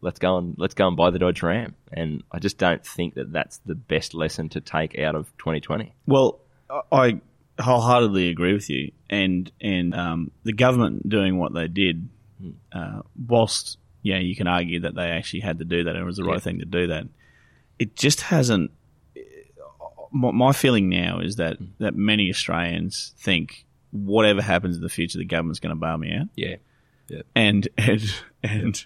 Let's 0.00 0.18
go 0.18 0.38
and 0.38 0.54
let's 0.58 0.74
go 0.74 0.86
and 0.86 0.96
buy 0.96 1.10
the 1.10 1.18
Dodge 1.18 1.42
Ram." 1.42 1.74
And 1.92 2.22
I 2.30 2.38
just 2.38 2.56
don't 2.56 2.84
think 2.86 3.14
that 3.14 3.32
that's 3.32 3.58
the 3.66 3.74
best 3.74 4.14
lesson 4.14 4.48
to 4.50 4.60
take 4.60 4.98
out 4.98 5.16
of 5.16 5.36
2020. 5.38 5.92
Well, 6.06 6.38
I 6.92 7.20
wholeheartedly 7.60 8.28
agree 8.28 8.52
with 8.52 8.70
you, 8.70 8.92
and 9.08 9.50
and 9.60 9.94
um, 9.94 10.30
the 10.44 10.52
government 10.52 11.08
doing 11.08 11.38
what 11.38 11.52
they 11.52 11.68
did, 11.68 12.08
uh, 12.72 13.00
whilst 13.28 13.78
yeah, 14.02 14.18
you 14.18 14.34
can 14.34 14.46
argue 14.46 14.80
that 14.80 14.94
they 14.94 15.10
actually 15.10 15.40
had 15.40 15.58
to 15.58 15.64
do 15.64 15.84
that 15.84 15.90
and 15.94 15.98
it 15.98 16.04
was 16.04 16.16
the 16.16 16.24
right 16.24 16.34
Yeah. 16.34 16.38
thing 16.40 16.58
to 16.60 16.64
do 16.64 16.86
that. 16.88 17.06
It 17.78 17.96
just 17.96 18.20
hasn't. 18.22 18.70
My, 20.12 20.30
my 20.32 20.52
feeling 20.52 20.88
now 20.88 21.20
is 21.20 21.36
that 21.36 21.58
that 21.78 21.94
many 21.94 22.30
Australians 22.30 23.14
think 23.18 23.64
whatever 23.92 24.42
happens 24.42 24.76
in 24.76 24.82
the 24.82 24.88
future, 24.88 25.18
the 25.18 25.24
government's 25.24 25.60
going 25.60 25.74
to 25.74 25.80
bail 25.80 25.96
me 25.98 26.14
out, 26.16 26.26
Yeah, 26.36 26.56
yeah. 27.08 27.22
and 27.34 27.68
and 27.78 28.02
and 28.42 28.84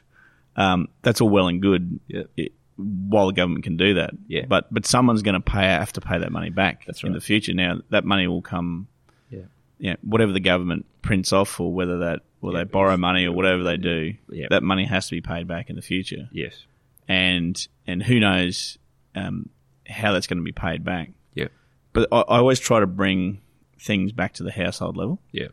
um, 0.57 0.89
that's 1.03 1.21
all 1.21 1.29
well 1.31 1.49
and 1.49 1.63
good. 1.63 1.99
Yeah. 2.09 2.23
It, 2.37 2.53
while 2.77 3.29
the 3.29 3.33
government 3.33 3.63
can 3.65 3.77
do 3.77 3.95
that, 3.95 4.11
Yeah. 4.27 4.47
but 4.49 4.67
but 4.73 4.85
someone's 4.85 5.23
going 5.23 5.35
to 5.35 5.41
pay 5.41 5.63
have 5.63 5.93
to 5.95 6.01
pay 6.01 6.19
that 6.19 6.33
money 6.33 6.51
back. 6.51 6.85
That's 6.87 7.03
in 7.05 7.13
the 7.13 7.21
future. 7.21 7.55
Now 7.55 7.79
that 7.91 8.05
money 8.05 8.27
will 8.27 8.43
come. 8.43 8.89
Yeah. 9.31 9.43
Yeah, 9.79 9.97
whatever 10.03 10.33
the 10.33 10.41
government 10.41 10.87
prints 11.03 11.33
off, 11.33 11.59
or 11.61 11.73
whether 11.73 11.99
that, 11.99 12.21
or 12.41 12.53
Yeah, 12.53 12.59
they 12.59 12.65
borrow 12.65 12.97
money, 12.97 13.27
or 13.27 13.33
whatever 13.33 13.63
they 13.65 13.77
do, 13.77 14.15
Yeah. 14.31 14.47
that 14.51 14.63
money 14.63 14.85
has 14.85 15.07
to 15.09 15.11
be 15.17 15.21
paid 15.21 15.47
back 15.49 15.69
in 15.71 15.77
the 15.77 15.83
future. 15.83 16.29
yes, 16.33 16.65
And 17.09 17.67
and 17.87 18.03
who 18.03 18.21
knows 18.21 18.79
um, 19.15 19.49
how 19.89 20.13
that's 20.13 20.27
going 20.27 20.39
to 20.39 20.45
be 20.45 20.53
paid 20.53 20.85
back. 20.85 21.11
yeah, 21.35 21.49
But 21.93 22.09
I, 22.13 22.21
I 22.21 22.39
always 22.39 22.59
try 22.61 22.81
to 22.81 22.87
bring 22.87 23.41
things 23.79 24.13
back 24.13 24.35
to 24.35 24.43
the 24.43 24.51
household 24.53 24.97
level. 24.97 25.21
yeah, 25.33 25.49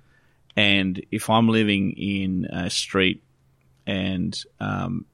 And 0.55 1.03
if 1.11 1.29
I'm 1.29 1.49
living 1.49 1.91
in 1.93 2.45
a 2.45 2.69
street 2.69 3.21
and 3.85 4.39
um, 4.59 5.05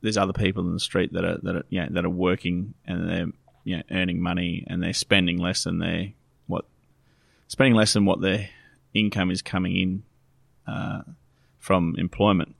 there's 0.00 0.16
other 0.16 0.32
people 0.32 0.66
in 0.66 0.72
the 0.72 0.80
street 0.80 1.12
that 1.12 1.24
are 1.24 1.38
that 1.42 1.56
are 1.56 1.64
you 1.68 1.80
know, 1.82 1.88
that 1.90 2.04
are 2.04 2.10
working 2.10 2.74
and 2.86 3.08
they're 3.08 3.26
you 3.64 3.76
know, 3.78 3.82
earning 3.90 4.20
money 4.22 4.64
and 4.68 4.82
they're 4.82 4.92
spending 4.92 5.38
less 5.38 5.64
than 5.64 5.78
what 5.78 6.14
spending 7.48 7.74
less 7.74 7.92
than 7.92 8.04
what 8.04 8.20
their 8.20 8.48
income 8.94 9.30
is 9.30 9.42
coming 9.42 9.76
in 9.76 10.02
uh, 10.66 11.02
from 11.58 11.94
employment, 11.98 12.54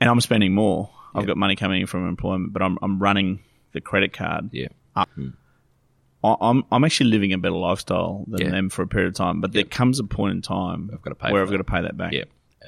and 0.00 0.08
I'm 0.10 0.20
spending 0.20 0.54
more. 0.54 0.90
I've 1.14 1.26
got 1.26 1.36
money 1.36 1.56
coming 1.56 1.80
in 1.80 1.86
from 1.86 2.06
employment, 2.08 2.52
but 2.52 2.62
I'm 2.62 2.78
I'm 2.82 2.98
running 2.98 3.40
the 3.72 3.80
credit 3.80 4.12
card 4.12 4.50
yeah, 4.52 4.68
I- 4.94 5.06
I'm 6.22 6.64
I'm 6.72 6.84
actually 6.84 7.10
living 7.10 7.32
a 7.32 7.38
better 7.38 7.54
lifestyle 7.54 8.24
than 8.26 8.40
Yeah. 8.42 8.50
them 8.50 8.68
for 8.70 8.82
a 8.82 8.86
period 8.86 9.08
of 9.08 9.14
time. 9.14 9.40
But 9.40 9.52
there 9.52 9.64
comes 9.64 9.98
a 10.00 10.04
point 10.04 10.32
in 10.32 10.42
time 10.42 10.90
I've 10.92 11.02
got 11.02 11.10
to 11.10 11.14
pay 11.14 11.30
where 11.32 11.42
I've 11.42 11.50
got 11.50 11.58
to 11.58 11.64
pay 11.64 11.82
that 11.82 11.96
back. 11.96 12.12
yeah. 12.12 12.24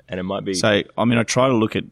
And 0.08 0.20
it 0.20 0.22
might 0.22 0.44
be 0.44 0.54
So 0.54 0.82
I 0.96 1.04
mean, 1.04 1.18
I 1.18 1.22
try 1.24 1.48
to 1.48 1.54
look 1.54 1.74
at 1.76 1.84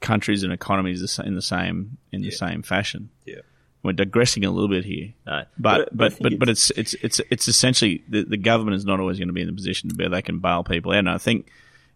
countries 0.00 0.42
and 0.42 0.52
economies 0.52 1.18
in 1.18 1.34
the 1.34 1.42
same 1.42 1.98
in 2.12 2.20
the 2.20 2.28
Yeah. 2.28 2.36
same 2.36 2.62
fashion. 2.62 3.10
yeah. 3.26 3.36
We're 3.82 3.92
digressing 3.92 4.44
a 4.44 4.50
little 4.50 4.68
bit 4.68 4.84
here, 4.84 5.14
No, 5.26 5.44
but 5.58 5.80
I 5.82 5.84
but 5.92 6.18
but, 6.20 6.38
but 6.38 6.48
it's 6.48 6.70
it's 6.72 6.94
it's 6.94 7.20
it's 7.30 7.46
essentially 7.46 8.02
the, 8.08 8.24
the 8.24 8.36
government 8.36 8.74
is 8.76 8.84
not 8.84 8.98
always 8.98 9.18
going 9.18 9.28
to 9.28 9.32
be 9.34 9.40
in 9.40 9.46
the 9.46 9.52
position 9.52 9.88
to 9.90 9.94
be 9.94 10.08
they 10.08 10.20
can 10.22 10.40
bail 10.40 10.64
people 10.64 10.90
out. 10.92 10.98
And 10.98 11.10
I 11.10 11.18
think 11.18 11.48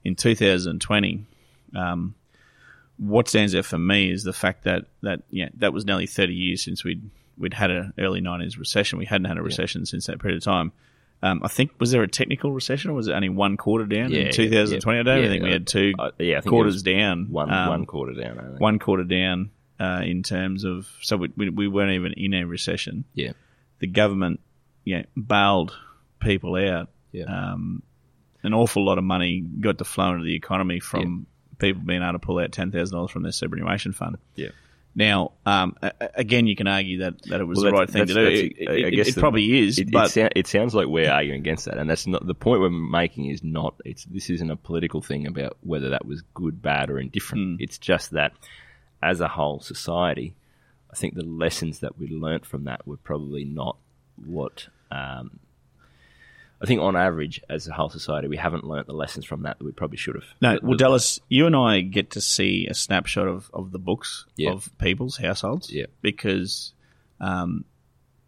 in 0.04 0.14
2020, 0.14 1.24
um, 1.74 2.14
what 2.98 3.28
stands 3.28 3.54
out 3.54 3.64
for 3.64 3.78
me 3.78 4.10
is 4.10 4.22
the 4.22 4.32
fact 4.32 4.64
that 4.64 4.84
that 5.02 5.22
yeah 5.30 5.48
that 5.56 5.72
was 5.72 5.84
nearly 5.84 6.06
30 6.06 6.32
years 6.34 6.62
since 6.64 6.84
we'd 6.84 7.02
we'd 7.36 7.54
had 7.54 7.70
an 7.70 7.92
early 7.98 8.20
90s 8.20 8.58
recession. 8.58 8.98
We 8.98 9.06
hadn't 9.06 9.24
had 9.24 9.38
a 9.38 9.42
recession 9.42 9.84
since 9.86 10.06
that 10.06 10.20
period 10.20 10.36
of 10.36 10.44
time. 10.44 10.70
Um, 11.24 11.40
I 11.44 11.48
think 11.48 11.72
was 11.80 11.90
there 11.92 12.02
a 12.02 12.08
technical 12.08 12.52
recession 12.52 12.90
or 12.90 12.94
was 12.94 13.08
it 13.08 13.12
only 13.12 13.28
one 13.28 13.56
quarter 13.56 13.86
down 13.86 14.10
Yeah, 14.12 14.22
in 14.22 14.32
2020? 14.32 14.98
I 14.98 15.02
don't 15.02 15.22
yeah, 15.22 15.28
think 15.28 15.42
we 15.44 15.50
had 15.52 15.66
two 15.66 15.94
Uh, 15.98 16.10
yeah, 16.18 16.38
I 16.38 16.40
quarters 16.42 16.82
down. 16.82 17.26
One 17.30 17.50
Um, 17.50 17.68
one 17.68 17.86
quarter 17.86 18.12
down. 18.12 18.38
I 18.38 18.42
think. 18.48 18.60
one 18.60 18.78
quarter 18.78 19.04
down 19.04 19.50
uh, 19.82 20.02
in 20.04 20.22
terms 20.22 20.64
of 20.64 20.88
so 21.00 21.16
we, 21.16 21.28
we, 21.36 21.48
we 21.50 21.68
weren't 21.68 21.92
even 21.92 22.12
in 22.16 22.34
a 22.34 22.44
recession. 22.46 23.04
Yeah. 23.14 23.32
The 23.80 23.86
government, 23.88 24.40
yeah, 24.84 25.02
bailed 25.16 25.76
people 26.20 26.54
out. 26.56 26.88
Yeah. 27.10 27.24
Um, 27.24 27.82
an 28.44 28.54
awful 28.54 28.84
lot 28.84 28.98
of 28.98 29.04
money 29.04 29.40
got 29.40 29.78
to 29.78 29.84
flow 29.84 30.12
into 30.12 30.24
the 30.24 30.34
economy 30.34 30.80
from 30.80 31.26
people 31.58 31.82
being 31.84 32.02
able 32.02 32.12
to 32.12 32.18
pull 32.18 32.38
out 32.38 32.52
ten 32.52 32.70
thousand 32.70 32.96
dollars 32.96 33.10
from 33.10 33.22
their 33.22 33.32
superannuation 33.32 33.92
fund. 33.92 34.18
Yeah. 34.36 34.48
Now, 34.94 35.32
um, 35.46 35.74
again, 36.14 36.46
you 36.46 36.54
can 36.54 36.66
argue 36.66 36.98
that, 36.98 37.22
that 37.22 37.40
it 37.40 37.44
was 37.44 37.56
Well, 37.56 37.72
the 37.72 37.78
right 37.78 37.88
thing 37.88 38.06
to 38.08 38.12
do. 38.12 38.24
that's- 38.24 38.50
It, 38.58 38.86
I- 38.86 38.90
guess 38.90 39.08
it 39.08 39.14
the- 39.14 39.20
probably 39.22 39.58
is, 39.60 39.78
It, 39.78 39.90
but 39.90 40.08
it, 40.08 40.10
sou- 40.10 40.28
it 40.36 40.46
sounds 40.46 40.74
like 40.74 40.86
we're 40.86 41.10
arguing 41.10 41.40
against 41.40 41.64
that, 41.64 41.78
and 41.78 41.88
that's 41.88 42.06
not 42.06 42.26
the 42.26 42.34
point 42.34 42.60
we're 42.60 42.68
making. 42.68 43.26
Is 43.30 43.42
not 43.42 43.74
it's 43.86 44.04
this 44.04 44.28
isn't 44.28 44.50
a 44.50 44.56
political 44.56 45.00
thing 45.00 45.26
about 45.26 45.56
whether 45.62 45.90
that 45.90 46.04
was 46.04 46.22
good, 46.34 46.60
bad, 46.60 46.90
or 46.90 46.98
indifferent. 46.98 47.56
Hmm. 47.58 47.62
It's 47.64 47.78
just 47.78 48.10
that 48.10 48.32
as 49.02 49.20
a 49.20 49.28
whole 49.28 49.60
society, 49.60 50.34
I 50.92 50.96
think 50.96 51.14
the 51.14 51.24
lessons 51.24 51.80
that 51.80 51.98
we 51.98 52.08
learnt 52.08 52.46
from 52.46 52.64
that 52.64 52.86
were 52.86 52.96
probably 52.98 53.44
not 53.44 53.76
what. 54.24 54.68
Um, 54.90 55.40
I 56.60 56.66
think 56.66 56.80
on 56.80 56.94
average, 56.94 57.40
as 57.50 57.66
a 57.66 57.72
whole 57.72 57.88
society, 57.90 58.28
we 58.28 58.36
haven't 58.36 58.62
learnt 58.62 58.86
the 58.86 58.92
lessons 58.92 59.24
from 59.24 59.42
that 59.42 59.58
that 59.58 59.64
we 59.64 59.72
probably 59.72 59.96
should 59.96 60.14
have. 60.14 60.26
No, 60.40 60.60
well, 60.62 60.76
Dallas, 60.76 61.18
you 61.28 61.46
and 61.46 61.56
I 61.56 61.80
get 61.80 62.10
to 62.12 62.20
see 62.20 62.68
a 62.70 62.74
snapshot 62.74 63.26
of, 63.26 63.50
of 63.52 63.72
the 63.72 63.80
books 63.80 64.26
Yeah. 64.36 64.52
of 64.52 64.70
people's 64.78 65.16
households. 65.16 65.72
Yeah. 65.72 65.86
Because 66.02 66.72
um, 67.20 67.64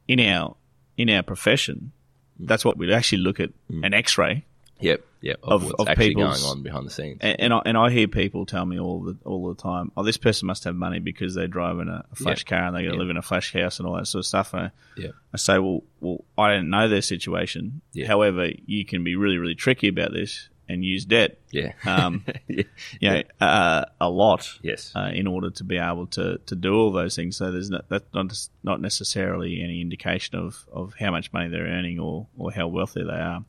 in 0.09 0.19
our 0.21 0.57
in 0.97 1.11
our 1.11 1.23
profession, 1.23 1.93
Mm. 2.41 2.49
that's 2.49 2.65
what 2.65 2.77
we'd 2.77 2.91
actually 2.91 3.19
look 3.19 3.39
at 3.39 3.51
an 3.69 3.95
X-ray, 3.95 4.45
Yep, 4.81 5.05
yep, 5.25 5.39
of, 5.43 5.63
of- 5.63 5.65
what's 5.71 5.81
of 5.81 5.89
actually 5.89 6.15
going 6.15 6.41
on 6.43 6.63
behind 6.63 6.87
the 6.87 6.91
scenes. 6.91 7.19
and, 7.21 7.41
and 7.41 7.53
I 7.55 7.63
and 7.65 7.77
I 7.77 7.91
hear 7.91 8.07
people 8.07 8.47
tell 8.47 8.65
me 8.65 8.79
all 8.79 9.01
the 9.03 9.17
all 9.25 9.49
the 9.53 9.61
time, 9.61 9.91
"Oh, 9.97 10.03
this 10.05 10.17
person 10.19 10.47
must 10.47 10.65
have 10.65 10.77
money 10.77 11.01
because 11.01 11.35
they 11.35 11.47
drive 11.49 11.79
in 11.81 11.89
a, 11.89 12.05
a 12.13 12.15
flash 12.15 12.45
car 12.45 12.65
and 12.67 12.77
they 12.77 12.83
got 12.85 12.91
to 12.91 12.95
Yeah. 12.95 13.01
live 13.01 13.11
in 13.11 13.17
a 13.17 13.23
flash 13.23 13.53
house 13.53 13.79
and 13.79 13.89
all 13.89 13.97
that 13.97 14.07
sort 14.07 14.21
of 14.21 14.27
stuff." 14.27 14.53
And 14.55 14.63
I, 14.67 14.71
yeah, 14.97 15.09
I 15.33 15.37
say, 15.39 15.59
"Well, 15.59 15.83
well, 16.01 16.25
I 16.39 16.53
don't 16.55 16.71
know 16.71 16.89
their 16.89 17.03
situation. 17.03 17.81
Yeah. 17.93 18.07
However, 18.07 18.51
you 18.67 18.85
can 18.85 19.03
be 19.03 19.17
really, 19.17 19.39
really 19.39 19.55
tricky 19.57 19.89
about 19.89 20.13
this 20.13 20.49
and 20.67 20.83
use 20.83 21.05
debt, 21.05 21.37
yeah, 21.51 21.73
um, 21.85 22.25
yeah. 22.49 22.63
you 23.01 23.11
know, 23.11 23.23
uh, 23.41 23.85
a 24.01 24.09
lot." 24.09 24.59
yes, 24.63 24.93
uh, 24.97 25.11
in 25.13 25.27
order 25.27 25.51
to 25.51 25.63
be 25.65 25.77
able 25.77 26.07
to, 26.07 26.39
to 26.47 26.55
do 26.57 26.75
all 26.75 26.91
those 26.91 27.15
things. 27.17 27.37
So 27.37 27.53
there's 27.53 27.69
not, 27.69 27.87
that's 27.91 28.05
not 28.15 28.33
not 28.63 28.81
necessarily 28.81 29.61
any 29.63 29.81
indication 29.83 30.39
of, 30.39 30.65
of 30.73 30.95
how 30.99 31.11
much 31.11 31.33
money 31.35 31.49
they're 31.51 31.67
earning 31.67 31.99
or, 31.99 32.29
or 32.39 32.51
how 32.53 32.69
wealthy 32.69 33.03
they 33.05 33.11
are. 33.13 33.45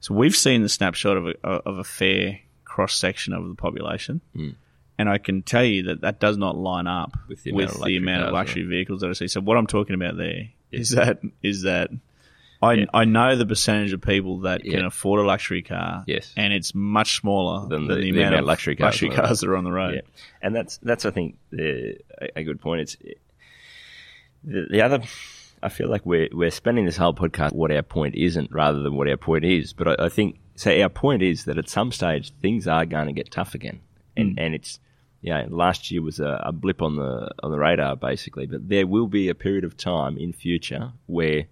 So 0.00 0.14
we've 0.14 0.34
seen 0.36 0.62
the 0.62 0.68
snapshot 0.68 1.16
of 1.16 1.26
a, 1.26 1.46
of 1.48 1.78
a 1.78 1.84
fair 1.84 2.40
cross 2.64 2.94
section 2.94 3.32
of 3.34 3.46
the 3.48 3.54
population, 3.54 4.20
Mm. 4.34 4.54
and 4.98 5.08
I 5.08 5.18
can 5.18 5.42
tell 5.42 5.64
you 5.64 5.82
that 5.84 6.00
that 6.02 6.20
does 6.20 6.36
not 6.38 6.56
line 6.56 6.86
up 6.86 7.16
With 7.28 7.44
with 7.46 7.72
the 7.72 7.84
the 7.84 7.96
amount 7.96 8.22
amount, 8.22 8.28
of 8.28 8.32
luxury 8.32 8.32
of 8.32 8.32
cars, 8.32 8.32
luxury 8.32 8.62
vehicles 8.64 9.00
that 9.02 9.10
I 9.10 9.12
see. 9.14 9.28
So 9.28 9.40
what 9.40 9.56
I'm 9.58 9.66
talking 9.66 9.94
about 9.94 10.16
there 10.16 10.48
is 10.72 10.92
Yeah. 10.92 11.04
that 11.04 11.20
is 11.42 11.62
that. 11.62 11.90
I, 12.62 12.74
Yeah. 12.74 12.84
I 12.92 13.06
know 13.06 13.36
the 13.36 13.46
percentage 13.46 13.94
of 13.94 14.02
people 14.02 14.40
that 14.40 14.62
can 14.62 14.84
afford 14.84 15.18
a 15.20 15.22
luxury 15.22 15.62
car, 15.62 16.04
Yes. 16.06 16.30
and 16.36 16.52
it's 16.52 16.74
much 16.74 17.16
smaller 17.16 17.66
Than 17.68 17.86
than, 17.86 17.88
the- 17.88 17.94
the, 17.94 18.00
the 18.02 18.08
amount 18.10 18.20
amount 18.20 18.34
of 18.34 18.40
of 18.40 18.46
luxury 18.48 18.76
cars 18.76 18.84
luxury 18.86 19.08
the 19.08 19.14
cars 19.16 19.40
that 19.40 19.48
are 19.48 19.56
on 19.56 19.64
the 19.64 19.72
road. 19.72 19.94
Yeah, 19.94 20.00
and 20.42 20.54
that's 20.54 20.76
that's 20.78 21.06
I 21.06 21.10
think 21.10 21.36
the, 21.50 21.96
a, 22.20 22.40
a 22.40 22.42
good 22.44 22.60
point. 22.60 22.82
It's 22.82 22.96
the, 24.44 24.66
the 24.70 24.82
other. 24.82 25.02
I 25.62 25.68
feel 25.68 25.88
like 25.88 26.06
we're 26.06 26.28
we're 26.32 26.50
spending 26.50 26.86
this 26.86 26.96
whole 26.96 27.14
podcast 27.14 27.52
what 27.52 27.70
our 27.70 27.82
point 27.82 28.14
isn't, 28.14 28.50
rather 28.52 28.80
than 28.80 28.94
what 28.94 29.08
our 29.08 29.16
point 29.16 29.44
is. 29.44 29.72
But 29.72 30.00
I, 30.00 30.06
I 30.06 30.08
think 30.08 30.38
so. 30.54 30.70
Our 30.70 30.88
point 30.88 31.22
is 31.22 31.44
that 31.44 31.58
at 31.58 31.68
some 31.68 31.92
stage 31.92 32.32
things 32.40 32.66
are 32.66 32.86
going 32.86 33.06
to 33.06 33.12
get 33.12 33.30
tough 33.30 33.54
again, 33.54 33.80
and 34.16 34.36
mm. 34.36 34.42
and 34.42 34.54
it's 34.54 34.80
yeah. 35.22 35.46
last 35.48 35.90
year 35.90 36.02
was 36.02 36.20
a, 36.20 36.42
a 36.46 36.52
blip 36.52 36.82
on 36.82 36.96
the 36.96 37.30
on 37.42 37.50
the 37.50 37.58
radar 37.58 37.96
basically, 37.96 38.46
but 38.46 38.68
there 38.68 38.86
will 38.86 39.06
be 39.06 39.28
a 39.28 39.34
period 39.34 39.64
of 39.64 39.76
time 39.76 40.18
in 40.18 40.32
future 40.32 40.92
where. 41.06 41.46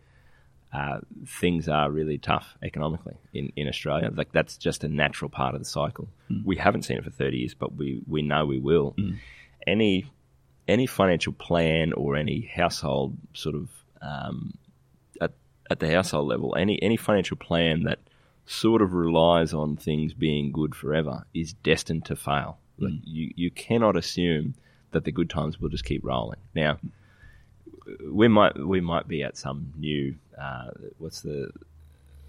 Uh, 0.71 1.01
things 1.27 1.67
are 1.67 1.91
really 1.91 2.19
tough 2.19 2.55
economically 2.63 3.15
in, 3.33 3.51
in 3.57 3.67
Australia. 3.69 4.11
Mm. 4.11 4.19
Like 4.19 4.33
that's 4.33 4.59
just 4.59 4.85
a 4.85 4.89
natural 4.89 5.31
part 5.31 5.55
of 5.55 5.63
the 5.63 5.65
cycle. 5.65 6.09
Mm. 6.31 6.45
We 6.45 6.57
haven't 6.57 6.83
seen 6.83 6.99
it 6.99 7.05
for 7.05 7.11
thirty 7.11 7.39
years, 7.39 7.55
but 7.55 7.75
we, 7.75 8.03
we 8.07 8.21
know 8.21 8.45
we 8.45 8.59
will. 8.59 8.95
Any 9.67 10.05
any 10.69 10.87
financial 10.87 11.33
plan 11.33 11.95
or 11.95 12.17
any 12.17 12.43
household 12.55 13.17
sort 13.33 13.55
of 13.55 13.71
um, 14.03 14.55
at 15.21 15.33
at 15.71 15.81
the 15.81 15.91
household 15.91 16.29
level, 16.29 16.57
any 16.57 16.81
any 16.83 16.97
financial 16.97 17.37
plan 17.37 17.85
that 17.85 17.99
sort 18.47 18.81
of 18.81 18.95
relies 18.95 19.53
on 19.53 19.77
things 19.77 20.15
being 20.15 20.51
good 20.51 20.75
forever 20.75 21.25
is 21.35 21.53
destined 21.53 22.05
to 22.07 22.17
fail. 22.17 22.59
Like 22.79 22.95
you 23.05 23.33
you 23.37 23.51
cannot 23.51 23.97
assume 23.97 24.55
that 24.93 25.05
the 25.05 25.13
good 25.13 25.29
times 25.29 25.61
will 25.61 25.69
just 25.69 25.85
keep 25.85 26.05
rolling. 26.05 26.41
Now 26.55 26.79
we 28.11 28.29
might 28.29 28.59
we 28.59 28.81
might 28.81 29.09
be 29.09 29.23
at 29.23 29.37
some 29.37 29.73
new 29.77 30.15
uh, 30.41 30.71
what's 30.99 31.23
the 31.23 31.51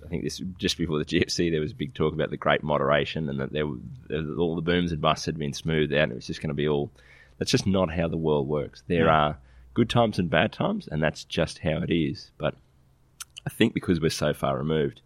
I 0.04 0.08
think 0.08 0.24
this 0.24 0.42
just 0.58 0.78
before 0.78 0.98
the 0.98 1.06
GFC 1.06 1.52
there 1.52 1.62
was 1.62 1.74
big 1.74 1.94
talk 1.94 2.14
about 2.14 2.30
the 2.30 2.38
great 2.38 2.64
moderation 2.64 3.30
and 3.30 3.40
that 3.40 3.52
there, 3.52 3.66
there 4.08 4.24
all 4.38 4.56
the 4.56 4.62
booms 4.62 4.92
and 4.92 5.02
busts 5.02 5.26
had 5.26 5.38
been 5.38 5.54
smoothed 5.54 5.94
out 5.94 6.04
and 6.04 6.14
it 6.14 6.16
was 6.16 6.28
just 6.28 6.42
going 6.42 6.50
to 6.50 6.54
be 6.54 6.68
all 6.68 6.90
that's 7.38 7.52
just 7.52 7.68
not 7.68 7.92
how 7.92 8.08
the 8.08 8.18
world 8.18 8.48
works. 8.48 8.84
There 8.88 9.10
are 9.10 9.38
good 9.74 9.90
times 9.90 10.20
and 10.20 10.30
bad 10.30 10.52
times 10.52 10.88
and 10.92 11.02
that's 11.02 11.24
just 11.24 11.60
how 11.60 11.78
it 11.78 11.92
is. 11.92 12.32
But 12.38 12.56
I 13.46 13.50
think 13.50 13.74
because 13.74 14.02
we're 14.02 14.10
so 14.10 14.34
far 14.34 14.58
removed 14.58 15.02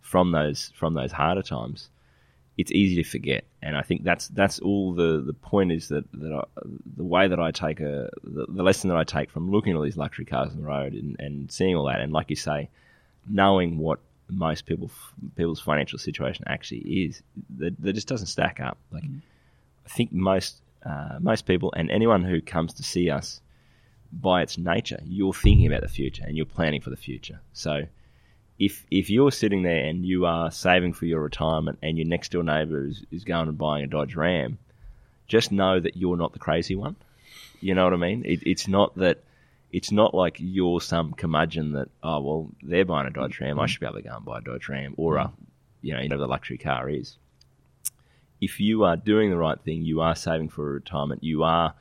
from 0.00 0.32
those 0.32 0.72
from 0.74 0.94
those 0.94 1.12
harder 1.12 1.42
times, 1.42 1.88
it's 2.58 2.72
easy 2.72 3.02
to 3.02 3.08
forget. 3.08 3.44
And 3.62 3.76
I 3.76 3.82
think 3.82 4.04
that's 4.04 4.28
that's 4.28 4.58
all 4.58 4.92
the, 4.92 5.22
the 5.24 5.32
point 5.32 5.72
is 5.72 5.88
that, 5.88 6.04
that 6.12 6.32
I, 6.32 6.42
the 6.96 7.04
way 7.04 7.28
that 7.28 7.40
I 7.40 7.50
take 7.50 7.80
a 7.80 8.10
the, 8.22 8.46
the 8.48 8.62
lesson 8.62 8.88
that 8.90 8.96
I 8.96 9.04
take 9.04 9.30
from 9.30 9.50
looking 9.50 9.72
at 9.72 9.76
all 9.76 9.82
these 9.82 9.96
luxury 9.96 10.24
cars 10.24 10.50
on 10.50 10.56
the 10.56 10.62
road 10.66 10.92
and, 10.92 11.16
and 11.18 11.50
seeing 11.50 11.76
all 11.76 11.86
that, 11.86 12.00
and 12.00 12.12
like 12.12 12.28
you 12.30 12.36
say, 12.36 12.68
knowing 13.28 13.78
what 13.78 14.00
most 14.28 14.66
people 14.66 14.90
people's 15.36 15.60
financial 15.60 15.98
situation 15.98 16.44
actually 16.46 16.80
is, 17.04 17.22
that, 17.58 17.80
that 17.82 17.92
just 17.92 18.08
doesn't 18.08 18.26
stack 18.26 18.60
up. 18.60 18.78
Like 18.90 19.04
I 19.04 19.88
think 19.88 20.12
most 20.12 20.60
uh, 20.84 21.18
most 21.20 21.46
people 21.46 21.72
and 21.76 21.90
anyone 21.90 22.24
who 22.24 22.40
comes 22.40 22.74
to 22.74 22.82
see 22.82 23.10
us, 23.10 23.40
by 24.12 24.42
its 24.42 24.58
nature, 24.58 25.00
you're 25.04 25.32
thinking 25.32 25.66
about 25.66 25.80
the 25.80 25.88
future 25.88 26.24
and 26.26 26.36
you're 26.36 26.46
planning 26.46 26.80
for 26.80 26.90
the 26.90 26.96
future. 26.96 27.40
So 27.52 27.86
if 28.58 28.84
if 28.90 29.10
you're 29.10 29.32
sitting 29.32 29.62
there 29.62 29.84
and 29.86 30.04
you 30.04 30.26
are 30.26 30.50
saving 30.50 30.92
for 30.92 31.06
your 31.06 31.20
retirement 31.20 31.78
and 31.82 31.96
your 31.96 32.06
next 32.06 32.32
door 32.32 32.42
neighbour 32.42 32.86
is, 32.86 33.02
is 33.10 33.24
going 33.24 33.48
and 33.48 33.58
buying 33.58 33.84
a 33.84 33.86
Dodge 33.86 34.14
Ram, 34.14 34.58
just 35.26 35.50
know 35.50 35.80
that 35.80 35.96
you're 35.96 36.16
not 36.16 36.32
the 36.32 36.38
crazy 36.38 36.76
one. 36.76 36.96
You 37.60 37.74
know 37.74 37.84
what 37.84 37.94
I 37.94 37.96
mean? 37.96 38.22
It, 38.24 38.42
it's 38.44 38.68
not 38.68 38.94
that 38.96 39.22
it's 39.72 39.90
not 39.90 40.14
like 40.14 40.36
you're 40.38 40.80
some 40.80 41.14
curmudgeon 41.14 41.72
that 41.72 41.88
oh 42.02 42.20
well 42.20 42.50
they're 42.62 42.84
buying 42.84 43.06
a 43.06 43.10
Dodge 43.10 43.40
Ram, 43.40 43.58
I 43.58 43.66
should 43.66 43.80
be 43.80 43.86
able 43.86 43.96
to 43.96 44.02
go 44.02 44.16
and 44.16 44.24
buy 44.24 44.38
a 44.38 44.42
Dodge 44.42 44.68
Ram 44.68 44.94
or 44.98 45.16
a 45.16 45.32
you 45.80 45.94
know 45.94 46.00
whatever 46.00 46.20
the 46.20 46.28
luxury 46.28 46.58
car 46.58 46.88
is. 46.88 47.16
If 48.40 48.60
you 48.60 48.84
are 48.84 48.96
doing 48.96 49.30
the 49.30 49.36
right 49.36 49.58
thing, 49.60 49.82
you 49.82 50.00
are 50.00 50.16
saving 50.16 50.50
for 50.50 50.64
retirement, 50.64 51.24
you 51.24 51.44
are 51.44 51.74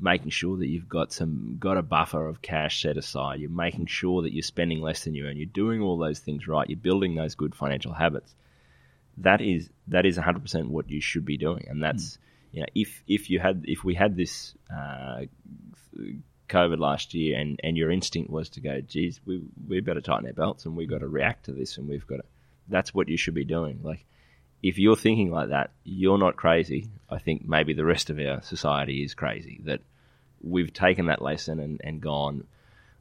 making 0.00 0.30
sure 0.30 0.56
that 0.58 0.66
you've 0.66 0.88
got 0.88 1.12
some 1.12 1.56
got 1.58 1.76
a 1.76 1.82
buffer 1.82 2.28
of 2.28 2.42
cash 2.42 2.82
set 2.82 2.96
aside. 2.96 3.40
You're 3.40 3.50
making 3.50 3.86
sure 3.86 4.22
that 4.22 4.32
you're 4.32 4.42
spending 4.42 4.80
less 4.80 5.04
than 5.04 5.14
you 5.14 5.26
earn. 5.26 5.36
You're 5.36 5.46
doing 5.46 5.80
all 5.80 5.98
those 5.98 6.20
things 6.20 6.46
right. 6.46 6.68
You're 6.68 6.78
building 6.78 7.14
those 7.14 7.34
good 7.34 7.54
financial 7.54 7.92
habits. 7.92 8.34
That 9.18 9.40
is 9.40 9.68
that 9.88 10.06
is 10.06 10.16
100 10.16 10.40
percent 10.40 10.70
what 10.70 10.88
you 10.90 11.00
should 11.00 11.24
be 11.24 11.36
doing, 11.36 11.66
and 11.68 11.82
that's 11.82 12.18
you 12.52 12.60
know 12.60 12.66
if 12.74 13.02
if 13.08 13.30
you 13.30 13.40
had 13.40 13.64
if 13.66 13.82
we 13.82 13.94
had 13.94 14.16
this 14.16 14.54
uh, 14.72 15.22
COVID 16.48 16.78
last 16.78 17.14
year 17.14 17.38
and 17.38 17.58
and 17.62 17.76
your 17.76 17.90
instinct 17.90 18.30
was 18.30 18.48
to 18.50 18.60
go, 18.60 18.80
geez, 18.80 19.20
we 19.26 19.42
we 19.66 19.80
better 19.80 20.00
tighten 20.00 20.26
our 20.26 20.32
belts 20.32 20.64
and 20.64 20.76
we've 20.76 20.88
got 20.90 21.00
to 21.00 21.08
react 21.08 21.46
to 21.46 21.52
this 21.52 21.76
and 21.78 21.88
we've 21.88 22.06
got 22.06 22.16
to. 22.16 22.24
That's 22.68 22.94
what 22.94 23.08
you 23.08 23.16
should 23.16 23.34
be 23.34 23.44
doing. 23.44 23.80
Like 23.82 24.04
if 24.62 24.78
you're 24.78 24.96
thinking 24.96 25.30
like 25.30 25.50
that, 25.50 25.70
you're 25.84 26.18
not 26.18 26.36
crazy. 26.36 26.88
I 27.10 27.18
think 27.18 27.46
maybe 27.48 27.72
the 27.74 27.84
rest 27.84 28.10
of 28.10 28.18
our 28.18 28.42
society 28.42 29.02
is 29.02 29.14
crazy. 29.14 29.60
That 29.64 29.80
we've 30.42 30.72
taken 30.72 31.06
that 31.06 31.22
lesson 31.22 31.60
and, 31.60 31.80
and 31.84 32.00
gone, 32.00 32.44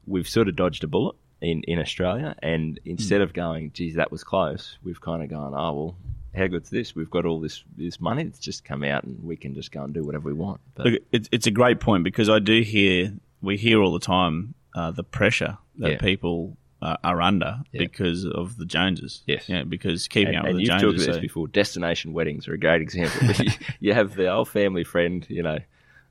we've 0.05 0.27
sort 0.27 0.47
of 0.47 0.55
dodged 0.55 0.83
a 0.83 0.87
bullet 0.87 1.15
in, 1.41 1.63
in 1.63 1.79
Australia. 1.79 2.35
And 2.41 2.79
instead 2.85 3.21
of 3.21 3.33
going, 3.33 3.71
geez, 3.73 3.95
that 3.95 4.11
was 4.11 4.23
close, 4.23 4.77
we've 4.83 5.01
kind 5.01 5.23
of 5.23 5.29
gone, 5.29 5.53
oh, 5.55 5.73
well, 5.73 5.95
how 6.35 6.47
good's 6.47 6.69
this? 6.69 6.95
We've 6.95 7.09
got 7.09 7.25
all 7.25 7.39
this, 7.39 7.63
this 7.75 7.99
money 7.99 8.23
that's 8.23 8.39
just 8.39 8.63
come 8.63 8.83
out 8.83 9.03
and 9.03 9.23
we 9.23 9.35
can 9.35 9.55
just 9.55 9.71
go 9.71 9.83
and 9.83 9.93
do 9.93 10.03
whatever 10.03 10.29
we 10.29 10.33
want. 10.33 10.61
But 10.75 10.85
Look, 10.87 11.01
it's 11.11 11.29
it's 11.31 11.47
a 11.47 11.51
great 11.51 11.79
point 11.79 12.03
because 12.03 12.29
I 12.29 12.37
do 12.39 12.61
hear 12.61 13.11
we 13.41 13.57
hear 13.57 13.81
all 13.81 13.91
the 13.91 13.99
time 13.99 14.53
uh, 14.75 14.91
the 14.91 15.03
pressure 15.03 15.57
that 15.79 15.93
Yeah. 15.93 15.97
people 15.97 16.55
uh, 16.81 16.98
are 17.03 17.22
under 17.22 17.60
Yeah. 17.72 17.79
because 17.79 18.25
of 18.25 18.57
the 18.57 18.65
Joneses. 18.65 19.24
Yes. 19.25 19.48
Yeah, 19.50 19.63
because 19.63 20.07
keeping 20.07 20.36
and, 20.36 20.38
up 20.38 20.46
and 20.46 20.55
with 20.55 20.63
the 20.63 20.67
Joneses. 20.67 20.84
And 20.84 20.91
you've 20.91 20.98
talked 20.98 21.07
about 21.07 21.13
this 21.15 21.22
before. 21.22 21.48
Destination 21.48 22.13
weddings 22.13 22.48
are 22.48 22.53
a 22.53 22.57
great 22.60 22.81
example. 22.81 23.27
you, 23.46 23.51
you 23.79 23.93
have 23.93 24.15
the 24.15 24.29
old 24.31 24.50
family 24.50 24.84
friend, 24.84 25.25
you 25.29 25.43
know, 25.43 25.60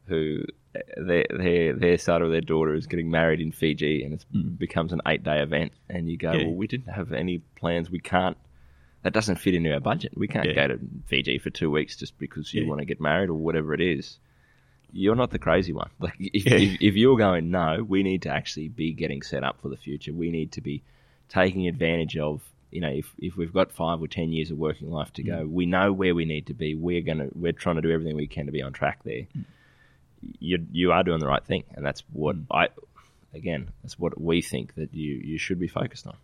who 0.06 0.42
uh, 0.74 0.80
their 0.96 1.24
their 1.36 1.72
their 1.74 1.98
son 1.98 2.22
or 2.22 2.28
their 2.28 2.40
daughter 2.40 2.74
is 2.74 2.86
getting 2.86 3.10
married 3.10 3.40
in 3.40 3.52
Fiji, 3.52 4.02
and 4.04 4.14
it 4.14 4.58
becomes 4.58 4.92
an 4.92 5.00
eight 5.06 5.22
day 5.24 5.40
event, 5.40 5.72
and 5.88 6.08
you 6.08 6.16
go. 6.16 6.32
Yeah. 6.32 6.44
well, 6.44 6.54
we 6.54 6.66
didn't 6.66 6.92
have 6.92 7.12
any 7.12 7.38
plans. 7.56 7.90
We 7.90 7.98
can't. 8.00 8.36
That 9.02 9.12
doesn't 9.12 9.36
fit 9.36 9.54
into 9.54 9.72
our 9.72 9.78
budget. 9.80 10.12
We 10.16 10.26
can't 10.26 10.46
Yeah. 10.48 10.54
go 10.54 10.68
to 10.68 10.80
Fiji 11.06 11.38
for 11.38 11.50
two 11.50 11.70
weeks 11.70 11.96
just 11.96 12.18
because 12.18 12.52
you 12.52 12.62
Yeah. 12.62 12.68
want 12.68 12.80
to 12.80 12.84
get 12.84 13.00
married 13.00 13.30
or 13.30 13.34
whatever 13.34 13.72
it 13.72 13.80
is. 13.80 14.18
You're 14.92 15.16
not 15.16 15.30
the 15.30 15.38
crazy 15.38 15.72
one. 15.72 15.90
Like 16.00 16.14
if, 16.18 16.46
Yeah. 16.46 16.56
if, 16.56 16.80
if 16.80 16.94
you're 16.96 17.18
going, 17.18 17.50
no, 17.50 17.84
we 17.86 18.02
need 18.02 18.22
to 18.22 18.30
actually 18.30 18.68
be 18.68 18.92
getting 18.92 19.22
set 19.22 19.44
up 19.44 19.60
for 19.60 19.68
the 19.68 19.76
future. 19.76 20.12
We 20.12 20.30
need 20.30 20.52
to 20.52 20.60
be 20.60 20.82
taking 21.28 21.66
advantage 21.66 22.16
of 22.16 22.42
you 22.70 22.80
know 22.80 22.90
if, 22.90 23.12
if 23.18 23.36
we've 23.36 23.52
got 23.52 23.72
five 23.72 24.02
or 24.02 24.06
ten 24.08 24.32
years 24.32 24.50
of 24.50 24.58
working 24.58 24.90
life 24.90 25.12
to 25.14 25.22
go 25.22 25.38
mm. 25.38 25.50
we 25.50 25.66
know 25.66 25.92
where 25.92 26.14
we 26.14 26.24
need 26.24 26.46
to 26.46 26.54
be 26.54 26.74
we're 26.74 27.00
gonna 27.00 27.28
we're 27.34 27.52
trying 27.52 27.76
to 27.76 27.82
do 27.82 27.90
everything 27.90 28.16
we 28.16 28.26
can 28.26 28.46
to 28.46 28.52
be 28.52 28.62
on 28.62 28.72
track 28.72 29.00
there 29.04 29.26
mm. 29.36 29.44
you 30.38 30.64
you 30.72 30.92
are 30.92 31.02
doing 31.02 31.20
the 31.20 31.26
right 31.26 31.44
thing 31.44 31.64
and 31.74 31.84
that's 31.84 32.02
what 32.12 32.36
mm. 32.36 32.46
i 32.50 32.68
again 33.34 33.68
that's 33.82 33.98
what 33.98 34.20
we 34.20 34.42
think 34.42 34.74
that 34.74 34.92
you 34.94 35.14
you 35.14 35.38
should 35.38 35.58
be 35.58 35.68
focused 35.68 36.06
on 36.06 36.16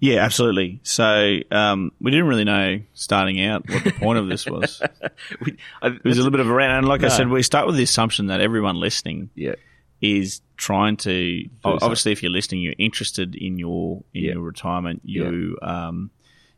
Yeah, 0.00 0.24
absolutely. 0.24 0.80
So 0.82 1.38
um, 1.50 1.92
we 2.00 2.10
didn't 2.10 2.26
really 2.26 2.44
know 2.44 2.80
starting 2.94 3.40
out 3.44 3.68
what 3.68 3.84
the 3.84 3.92
point 3.92 4.18
of 4.18 4.28
this 4.28 4.46
was. 4.46 4.80
It 4.82 5.12
we, 5.44 5.56
I, 5.82 5.88
was 6.02 6.16
a 6.16 6.22
little 6.22 6.30
bit 6.30 6.40
of 6.40 6.48
a 6.48 6.52
rant, 6.52 6.72
and 6.72 6.88
like 6.88 7.04
I 7.04 7.08
said, 7.08 7.28
we 7.28 7.42
start 7.42 7.66
with 7.66 7.76
the 7.76 7.82
assumption 7.82 8.26
that 8.28 8.40
everyone 8.40 8.76
listening 8.76 9.30
yeah 9.34 9.54
is 10.00 10.40
trying 10.56 10.96
to. 10.96 11.44
obviously, 11.62 12.12
if 12.12 12.22
you're 12.22 12.32
listening, 12.32 12.62
you're 12.62 12.74
interested 12.78 13.34
in 13.34 13.58
your 13.58 14.02
in 14.14 14.24
Yeah. 14.24 14.32
your 14.32 14.42
retirement. 14.42 15.02
You 15.04 15.58
um, 15.60 16.10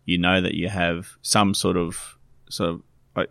you 0.05 0.19
know 0.19 0.41
that 0.41 0.55
you 0.55 0.69
have 0.69 1.09
some 1.23 1.53
sort 1.55 1.77
of 1.77 2.17
sort 2.49 2.71
of 2.71 2.83
like, 3.17 3.31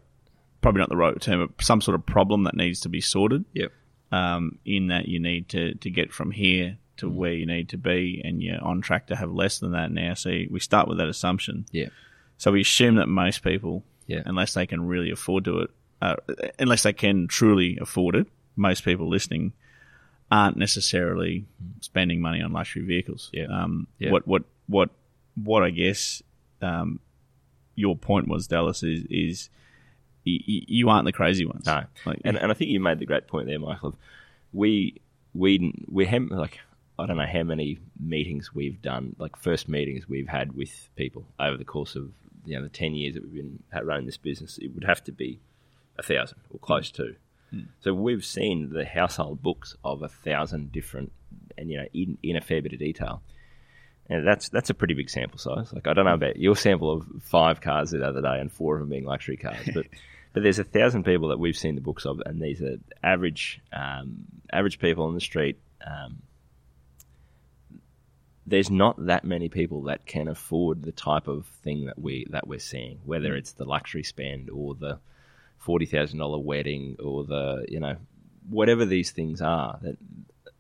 probably 0.62 0.80
not 0.80 0.90
the 0.90 0.98
right 0.98 1.20
term, 1.22 1.48
but 1.48 1.64
some 1.66 1.80
sort 1.80 1.96
of 1.96 2.06
problem 2.06 2.44
that 2.44 2.56
needs 2.56 2.82
to 2.82 2.90
be 2.90 3.00
sorted. 3.02 3.46
yep 3.54 3.72
um, 4.12 4.58
in 4.66 4.88
that 4.88 5.08
you 5.08 5.20
need 5.20 5.48
to, 5.50 5.74
to 5.76 5.90
get 5.90 6.12
from 6.12 6.32
here 6.32 6.78
to 7.02 7.08
Mm. 7.10 7.14
where 7.14 7.34
you 7.34 7.46
need 7.46 7.70
to 7.70 7.78
be, 7.78 8.22
and 8.24 8.42
you're 8.42 8.64
on 8.64 8.82
track 8.82 9.08
to 9.08 9.16
have 9.16 9.32
less 9.32 9.60
than 9.60 9.72
that 9.74 9.92
now. 9.92 10.14
So 10.16 10.30
we 10.50 10.60
start 10.60 10.88
with 10.88 10.98
that 11.00 11.08
assumption. 11.10 11.66
yeah 11.72 11.90
So 12.38 12.52
we 12.52 12.62
assume 12.62 12.96
that 12.96 13.08
most 13.08 13.44
people, 13.44 13.84
Yeah. 14.08 14.24
unless 14.26 14.54
they 14.56 14.66
can 14.66 14.82
really 14.88 15.12
afford 15.12 15.46
to 15.46 15.60
it, 15.60 15.70
uh, 16.02 16.16
unless 16.58 16.82
they 16.84 16.94
can 16.94 17.28
truly 17.28 17.78
afford 17.78 18.16
it, 18.16 18.28
most 18.56 18.84
people 18.84 19.08
listening 19.08 19.54
aren't 20.32 20.58
necessarily 20.58 21.46
spending 21.82 22.20
money 22.22 22.42
on 22.42 22.52
luxury 22.54 22.84
vehicles. 22.84 23.30
Yeah. 23.34 23.46
Um, 23.46 23.88
Yeah. 24.00 24.12
What 24.12 24.26
what 24.28 24.44
what 24.68 24.90
what 25.36 25.62
I 25.64 25.70
guess 25.72 26.24
um, 26.62 27.00
your 27.76 27.96
point 27.96 28.28
was, 28.28 28.48
Dallas, 28.48 28.82
is 28.84 29.06
is 29.10 29.50
y- 30.26 30.40
y- 30.48 30.66
you 30.68 30.90
aren't 30.90 31.06
the 31.06 31.12
crazy 31.12 31.46
ones. 31.46 31.66
No, 31.66 31.84
Like, 32.06 32.22
and 32.26 32.38
and 32.38 32.52
I 32.52 32.56
think 32.56 32.72
you 32.72 32.80
made 32.80 33.00
the 33.00 33.06
great 33.06 33.28
point 33.28 33.48
there, 33.48 33.60
Michael. 33.60 33.90
Of 33.90 33.96
we 34.54 35.02
we 35.34 35.74
we 35.88 36.06
hem 36.06 36.28
like 36.30 36.60
I 37.02 37.08
don't 37.08 37.18
know 37.18 37.26
how 37.26 37.44
many 37.44 37.80
meetings 38.00 38.54
we've 38.54 38.82
done, 38.82 39.16
like 39.18 39.36
first 39.36 39.68
meetings 39.68 40.08
we've 40.08 40.28
had 40.28 40.54
with 40.54 40.90
people 40.96 41.26
over 41.40 41.58
the 41.58 41.66
course 41.66 41.96
of 41.96 42.12
you 42.46 42.56
know 42.56 42.64
the 42.64 42.70
ten 42.70 42.94
years 42.94 43.16
that 43.16 43.24
we've 43.24 43.36
been 43.36 43.64
running 43.84 44.06
this 44.06 44.18
business. 44.18 44.58
It 44.58 44.74
would 44.74 44.84
have 44.84 45.04
to 45.06 45.12
be 45.12 45.40
a 45.98 46.04
thousand 46.04 46.40
or 46.50 46.60
close 46.60 46.92
to. 46.92 47.16
So 47.82 47.94
we've 47.94 48.24
seen 48.24 48.70
the 48.72 48.86
household 48.86 49.42
books 49.42 49.76
of 49.84 50.04
a 50.04 50.08
thousand 50.08 50.72
different, 50.72 51.12
and 51.58 51.70
you 51.70 51.78
know, 51.78 51.86
in, 51.94 52.18
in 52.24 52.38
a 52.38 52.42
fair 52.42 52.62
bit 52.62 52.74
of 52.74 52.80
detail. 52.80 53.22
And 54.08 54.26
that's 54.26 54.50
that's 54.50 54.70
a 54.70 54.74
pretty 54.74 54.94
big 54.94 55.10
sample 55.10 55.38
size. 55.38 55.72
Like 55.74 55.88
I 55.88 55.94
don't 55.94 56.06
know 56.06 56.14
about 56.14 56.38
your 56.38 56.56
sample 56.56 56.92
of 56.92 57.06
five 57.24 57.62
cars 57.62 57.92
the 57.92 58.06
other 58.06 58.22
day, 58.22 58.40
and 58.40 58.52
four 58.52 58.76
of 58.76 58.82
them 58.82 58.90
being 58.90 59.06
luxury 59.06 59.38
cars, 59.38 59.70
but 59.74 59.86
but 60.34 60.44
there's 60.44 60.60
a 60.60 60.64
thousand 60.64 61.04
people 61.04 61.30
that 61.30 61.40
we've 61.40 61.58
seen 61.58 61.76
the 61.76 61.82
books 61.82 62.06
of, 62.06 62.22
and 62.26 62.42
these 62.42 62.62
are 62.62 62.78
average 63.04 63.62
um, 63.74 64.26
average 64.52 64.80
people 64.80 65.06
on 65.06 65.14
the 65.14 65.22
street. 65.22 65.60
Um, 65.86 66.22
there's 68.52 68.70
not 68.70 69.06
that 69.06 69.24
many 69.24 69.50
people 69.50 69.84
that 69.84 70.06
can 70.06 70.28
afford 70.28 70.84
the 70.84 70.92
type 70.92 71.28
of 71.28 71.46
thing 71.64 71.86
that 71.86 71.98
we 71.98 72.28
that 72.30 72.48
we're 72.48 72.60
seeing, 72.60 73.00
whether 73.06 73.36
it's 73.36 73.54
the 73.54 73.66
luxury 73.66 74.04
spend 74.04 74.50
or 74.50 74.76
the 74.76 75.00
forty 75.58 75.86
thousand 75.86 76.20
dollar 76.20 76.38
wedding 76.38 76.98
or 77.04 77.24
the 77.24 77.66
you 77.70 77.80
know 77.80 77.96
whatever 78.50 78.86
these 78.86 79.12
things 79.12 79.42
are. 79.42 79.80
That 79.82 79.98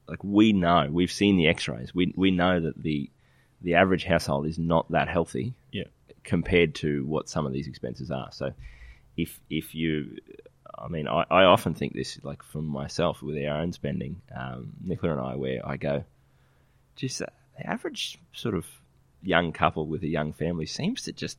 like 0.08 0.23
we 0.23 0.54
know 0.54 0.88
we've 0.89 1.12
seen 1.12 1.38
the 1.38 1.47
X-rays. 1.47 1.93
We 1.93 2.13
we 2.15 2.32
know 2.32 2.62
that 2.62 2.82
the 2.82 3.10
the 3.62 3.75
average 3.75 4.06
household 4.06 4.47
is 4.47 4.58
not 4.58 4.89
that 4.91 5.08
healthy 5.08 5.54
yeah. 5.71 5.84
compared 6.23 6.75
to 6.75 7.06
what 7.06 7.30
some 7.30 7.45
of 7.45 7.54
these 7.54 7.67
expenses 7.67 8.10
are. 8.10 8.30
So 8.32 8.54
if 9.17 9.39
if 9.49 9.75
you, 9.75 10.17
I 10.80 10.88
mean, 10.88 11.08
I, 11.08 11.25
I 11.30 11.43
often 11.43 11.73
think 11.73 11.93
this 11.93 12.17
like 12.23 12.41
from 12.41 12.65
myself 12.65 13.21
with 13.21 13.38
our 13.38 13.58
own 13.58 13.73
spending, 13.73 14.21
um, 14.36 14.73
Nicola 14.82 15.13
and 15.13 15.21
I, 15.21 15.36
where 15.36 15.67
I 15.67 15.77
go, 15.77 16.06
just 16.95 17.21
the 17.62 17.69
average 17.69 18.17
sort 18.34 18.56
of 18.56 18.65
young 19.21 19.52
couple 19.52 19.86
with 19.86 20.04
a 20.04 20.08
young 20.08 20.34
family 20.34 20.65
seems 20.65 21.04
to 21.04 21.12
just. 21.12 21.38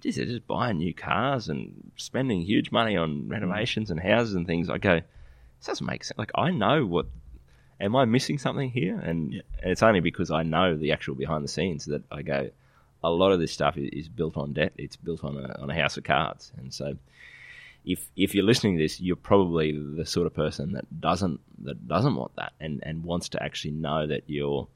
Geez, 0.00 0.16
they're 0.16 0.26
just 0.26 0.46
buying 0.46 0.78
new 0.78 0.92
cars 0.92 1.48
and 1.48 1.90
spending 1.96 2.42
huge 2.42 2.70
money 2.70 2.96
on 2.96 3.22
mm. 3.22 3.30
renovations 3.30 3.90
and 3.90 3.98
houses 3.98 4.34
and 4.34 4.46
things. 4.46 4.68
I 4.68 4.76
go, 4.76 4.96
this 4.96 5.66
doesn't 5.66 5.86
make 5.86 6.04
sense. 6.04 6.18
Like, 6.18 6.32
I 6.34 6.50
know 6.50 6.84
what. 6.84 7.06
Am 7.80 7.96
I 7.96 8.04
missing 8.04 8.38
something 8.38 8.70
here? 8.70 8.98
And, 8.98 9.32
Yeah. 9.32 9.40
and 9.62 9.72
it's 9.72 9.82
only 9.82 10.00
because 10.00 10.30
I 10.30 10.42
know 10.42 10.76
the 10.76 10.92
actual 10.92 11.14
behind 11.14 11.42
the 11.42 11.48
scenes 11.48 11.86
that 11.86 12.02
I 12.10 12.22
go, 12.22 12.50
a 13.02 13.10
lot 13.10 13.32
of 13.32 13.40
this 13.40 13.52
stuff 13.52 13.76
is, 13.76 14.08
built 14.08 14.36
on 14.36 14.52
debt. 14.52 14.72
It's 14.76 14.96
built 14.96 15.24
on 15.24 15.36
a 15.36 15.60
on 15.60 15.70
a 15.70 15.74
house 15.74 15.96
of 15.96 16.04
cards, 16.04 16.52
and 16.56 16.72
so 16.72 16.96
if 17.84 18.08
if 18.16 18.34
you're 18.34 18.44
listening 18.44 18.76
to 18.76 18.82
this, 18.82 19.00
you're 19.00 19.16
probably 19.16 19.72
the 19.72 20.06
sort 20.06 20.26
of 20.26 20.34
person 20.34 20.72
that 20.72 21.00
doesn't 21.00 21.40
that 21.64 21.86
doesn't 21.86 22.14
want 22.14 22.36
that, 22.36 22.52
and 22.60 22.80
and 22.84 23.04
wants 23.04 23.28
to 23.30 23.42
actually 23.42 23.72
know 23.72 24.06
that 24.06 24.22
your 24.28 24.68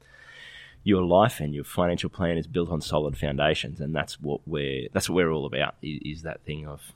your 0.83 1.03
life 1.03 1.39
and 1.39 1.53
your 1.53 1.63
financial 1.63 2.09
plan 2.09 2.37
is 2.37 2.47
built 2.47 2.69
on 2.69 2.81
solid 2.81 3.17
foundations, 3.17 3.79
and 3.79 3.95
that's 3.95 4.19
what 4.19 4.41
we're 4.45 4.87
that's 4.93 5.09
what 5.09 5.15
we're 5.15 5.31
all 5.31 5.45
about. 5.45 5.75
Is, 5.81 6.23
that 6.23 6.41
thing 6.41 6.67
of 6.67 6.93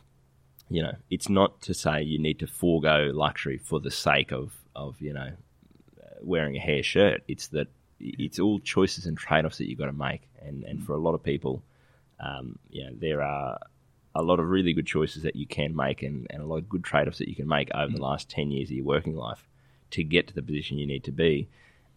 you 0.70 0.82
know, 0.82 0.96
it's 1.10 1.30
not 1.30 1.62
to 1.62 1.74
say 1.74 2.02
you 2.02 2.20
need 2.20 2.40
to 2.40 2.48
forego 2.48 3.12
luxury 3.14 3.58
for 3.58 3.80
the 3.80 3.92
sake 3.92 4.32
of 4.32 4.54
of 4.76 5.00
you 5.02 5.14
know 5.14 5.32
wearing 6.22 6.56
a 6.56 6.60
hair 6.60 6.84
shirt. 6.84 7.24
It's 7.28 7.48
that 7.48 7.68
it's 8.00 8.40
all 8.40 8.60
choices 8.60 9.06
and 9.06 9.18
trade 9.18 9.46
offs 9.46 9.58
that 9.58 9.70
you've 9.70 9.80
got 9.80 9.88
to 9.88 9.94
make, 9.94 10.22
and 10.42 10.64
and 10.64 10.84
for 10.86 10.94
a 10.94 10.98
lot 10.98 11.14
of 11.14 11.24
people, 11.24 11.62
um, 12.20 12.58
you 12.70 12.86
know, 12.86 12.92
there 13.00 13.22
are 13.22 13.60
a 14.16 14.22
lot 14.22 14.40
of 14.40 14.50
really 14.50 14.74
good 14.74 14.86
choices 14.86 15.24
that 15.24 15.36
you 15.36 15.48
can 15.48 15.76
make, 15.76 16.04
and, 16.04 16.28
and 16.30 16.42
a 16.42 16.46
lot 16.46 16.58
of 16.58 16.70
good 16.70 16.84
trade 16.84 17.08
offs 17.08 17.18
that 17.18 17.28
you 17.28 17.36
can 17.36 17.48
make 17.48 17.70
over 17.74 17.92
the 17.92 18.02
last 18.02 18.30
ten 18.30 18.52
years 18.52 18.70
of 18.70 18.76
your 18.76 18.86
working 18.86 19.16
life 19.16 19.48
to 19.92 20.04
get 20.04 20.28
to 20.28 20.34
the 20.34 20.42
position 20.42 20.78
you 20.78 20.88
need 20.88 21.04
to 21.04 21.12
be. 21.12 21.48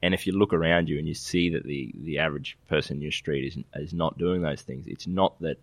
And 0.02 0.14
if 0.14 0.26
you 0.26 0.32
look 0.32 0.52
around 0.52 0.88
you 0.88 0.98
and 0.98 1.08
you 1.08 1.14
see 1.14 1.50
that 1.50 1.64
the, 1.64 1.92
the 1.94 2.18
average 2.18 2.56
person 2.68 2.96
in 2.96 3.02
your 3.02 3.12
street 3.12 3.46
is 3.46 3.58
is 3.74 3.92
not 3.92 4.18
doing 4.18 4.42
those 4.42 4.62
things, 4.62 4.86
it's 4.86 5.06
not 5.06 5.40
that 5.40 5.58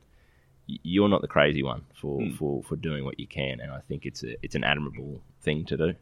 you're 0.67 1.09
not 1.09 1.21
the 1.21 1.27
crazy 1.27 1.61
one 1.61 1.83
for, 1.93 2.21
hmm. 2.21 2.31
for, 2.31 2.63
for 2.63 2.75
doing 2.75 3.03
what 3.03 3.19
you 3.19 3.27
can. 3.27 3.59
And 3.59 3.71
I 3.71 3.79
think 3.87 4.05
it's 4.05 4.23
a 4.23 4.35
it's 4.43 4.55
an 4.55 4.63
admirable 4.63 5.21
thing 5.41 5.65
to 5.65 5.77
do. 5.77 5.93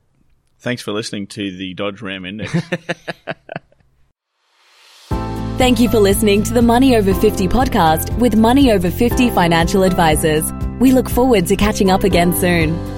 Thanks 0.60 0.82
for 0.82 0.91
listening 0.91 1.28
to 1.28 1.56
the 1.58 1.74
Dodge 1.74 2.02
Ram 2.02 2.26
Index. 2.26 2.54
Thank 5.58 5.80
you 5.80 5.89
for 5.89 6.00
listening 6.00 6.44
to 6.44 6.54
the 6.54 6.62
Money 6.62 6.96
Over 6.96 7.13
50 7.13 7.48
podcast 7.48 8.17
with 8.17 8.36
Money 8.36 8.72
Over 8.72 8.89
50 8.89 9.30
financial 9.32 9.84
advisors. 9.84 10.52
We 10.80 10.91
look 10.91 11.10
forward 11.10 11.46
to 11.48 11.56
catching 11.56 11.91
up 11.91 12.04
again 12.04 12.34
soon. 12.34 12.90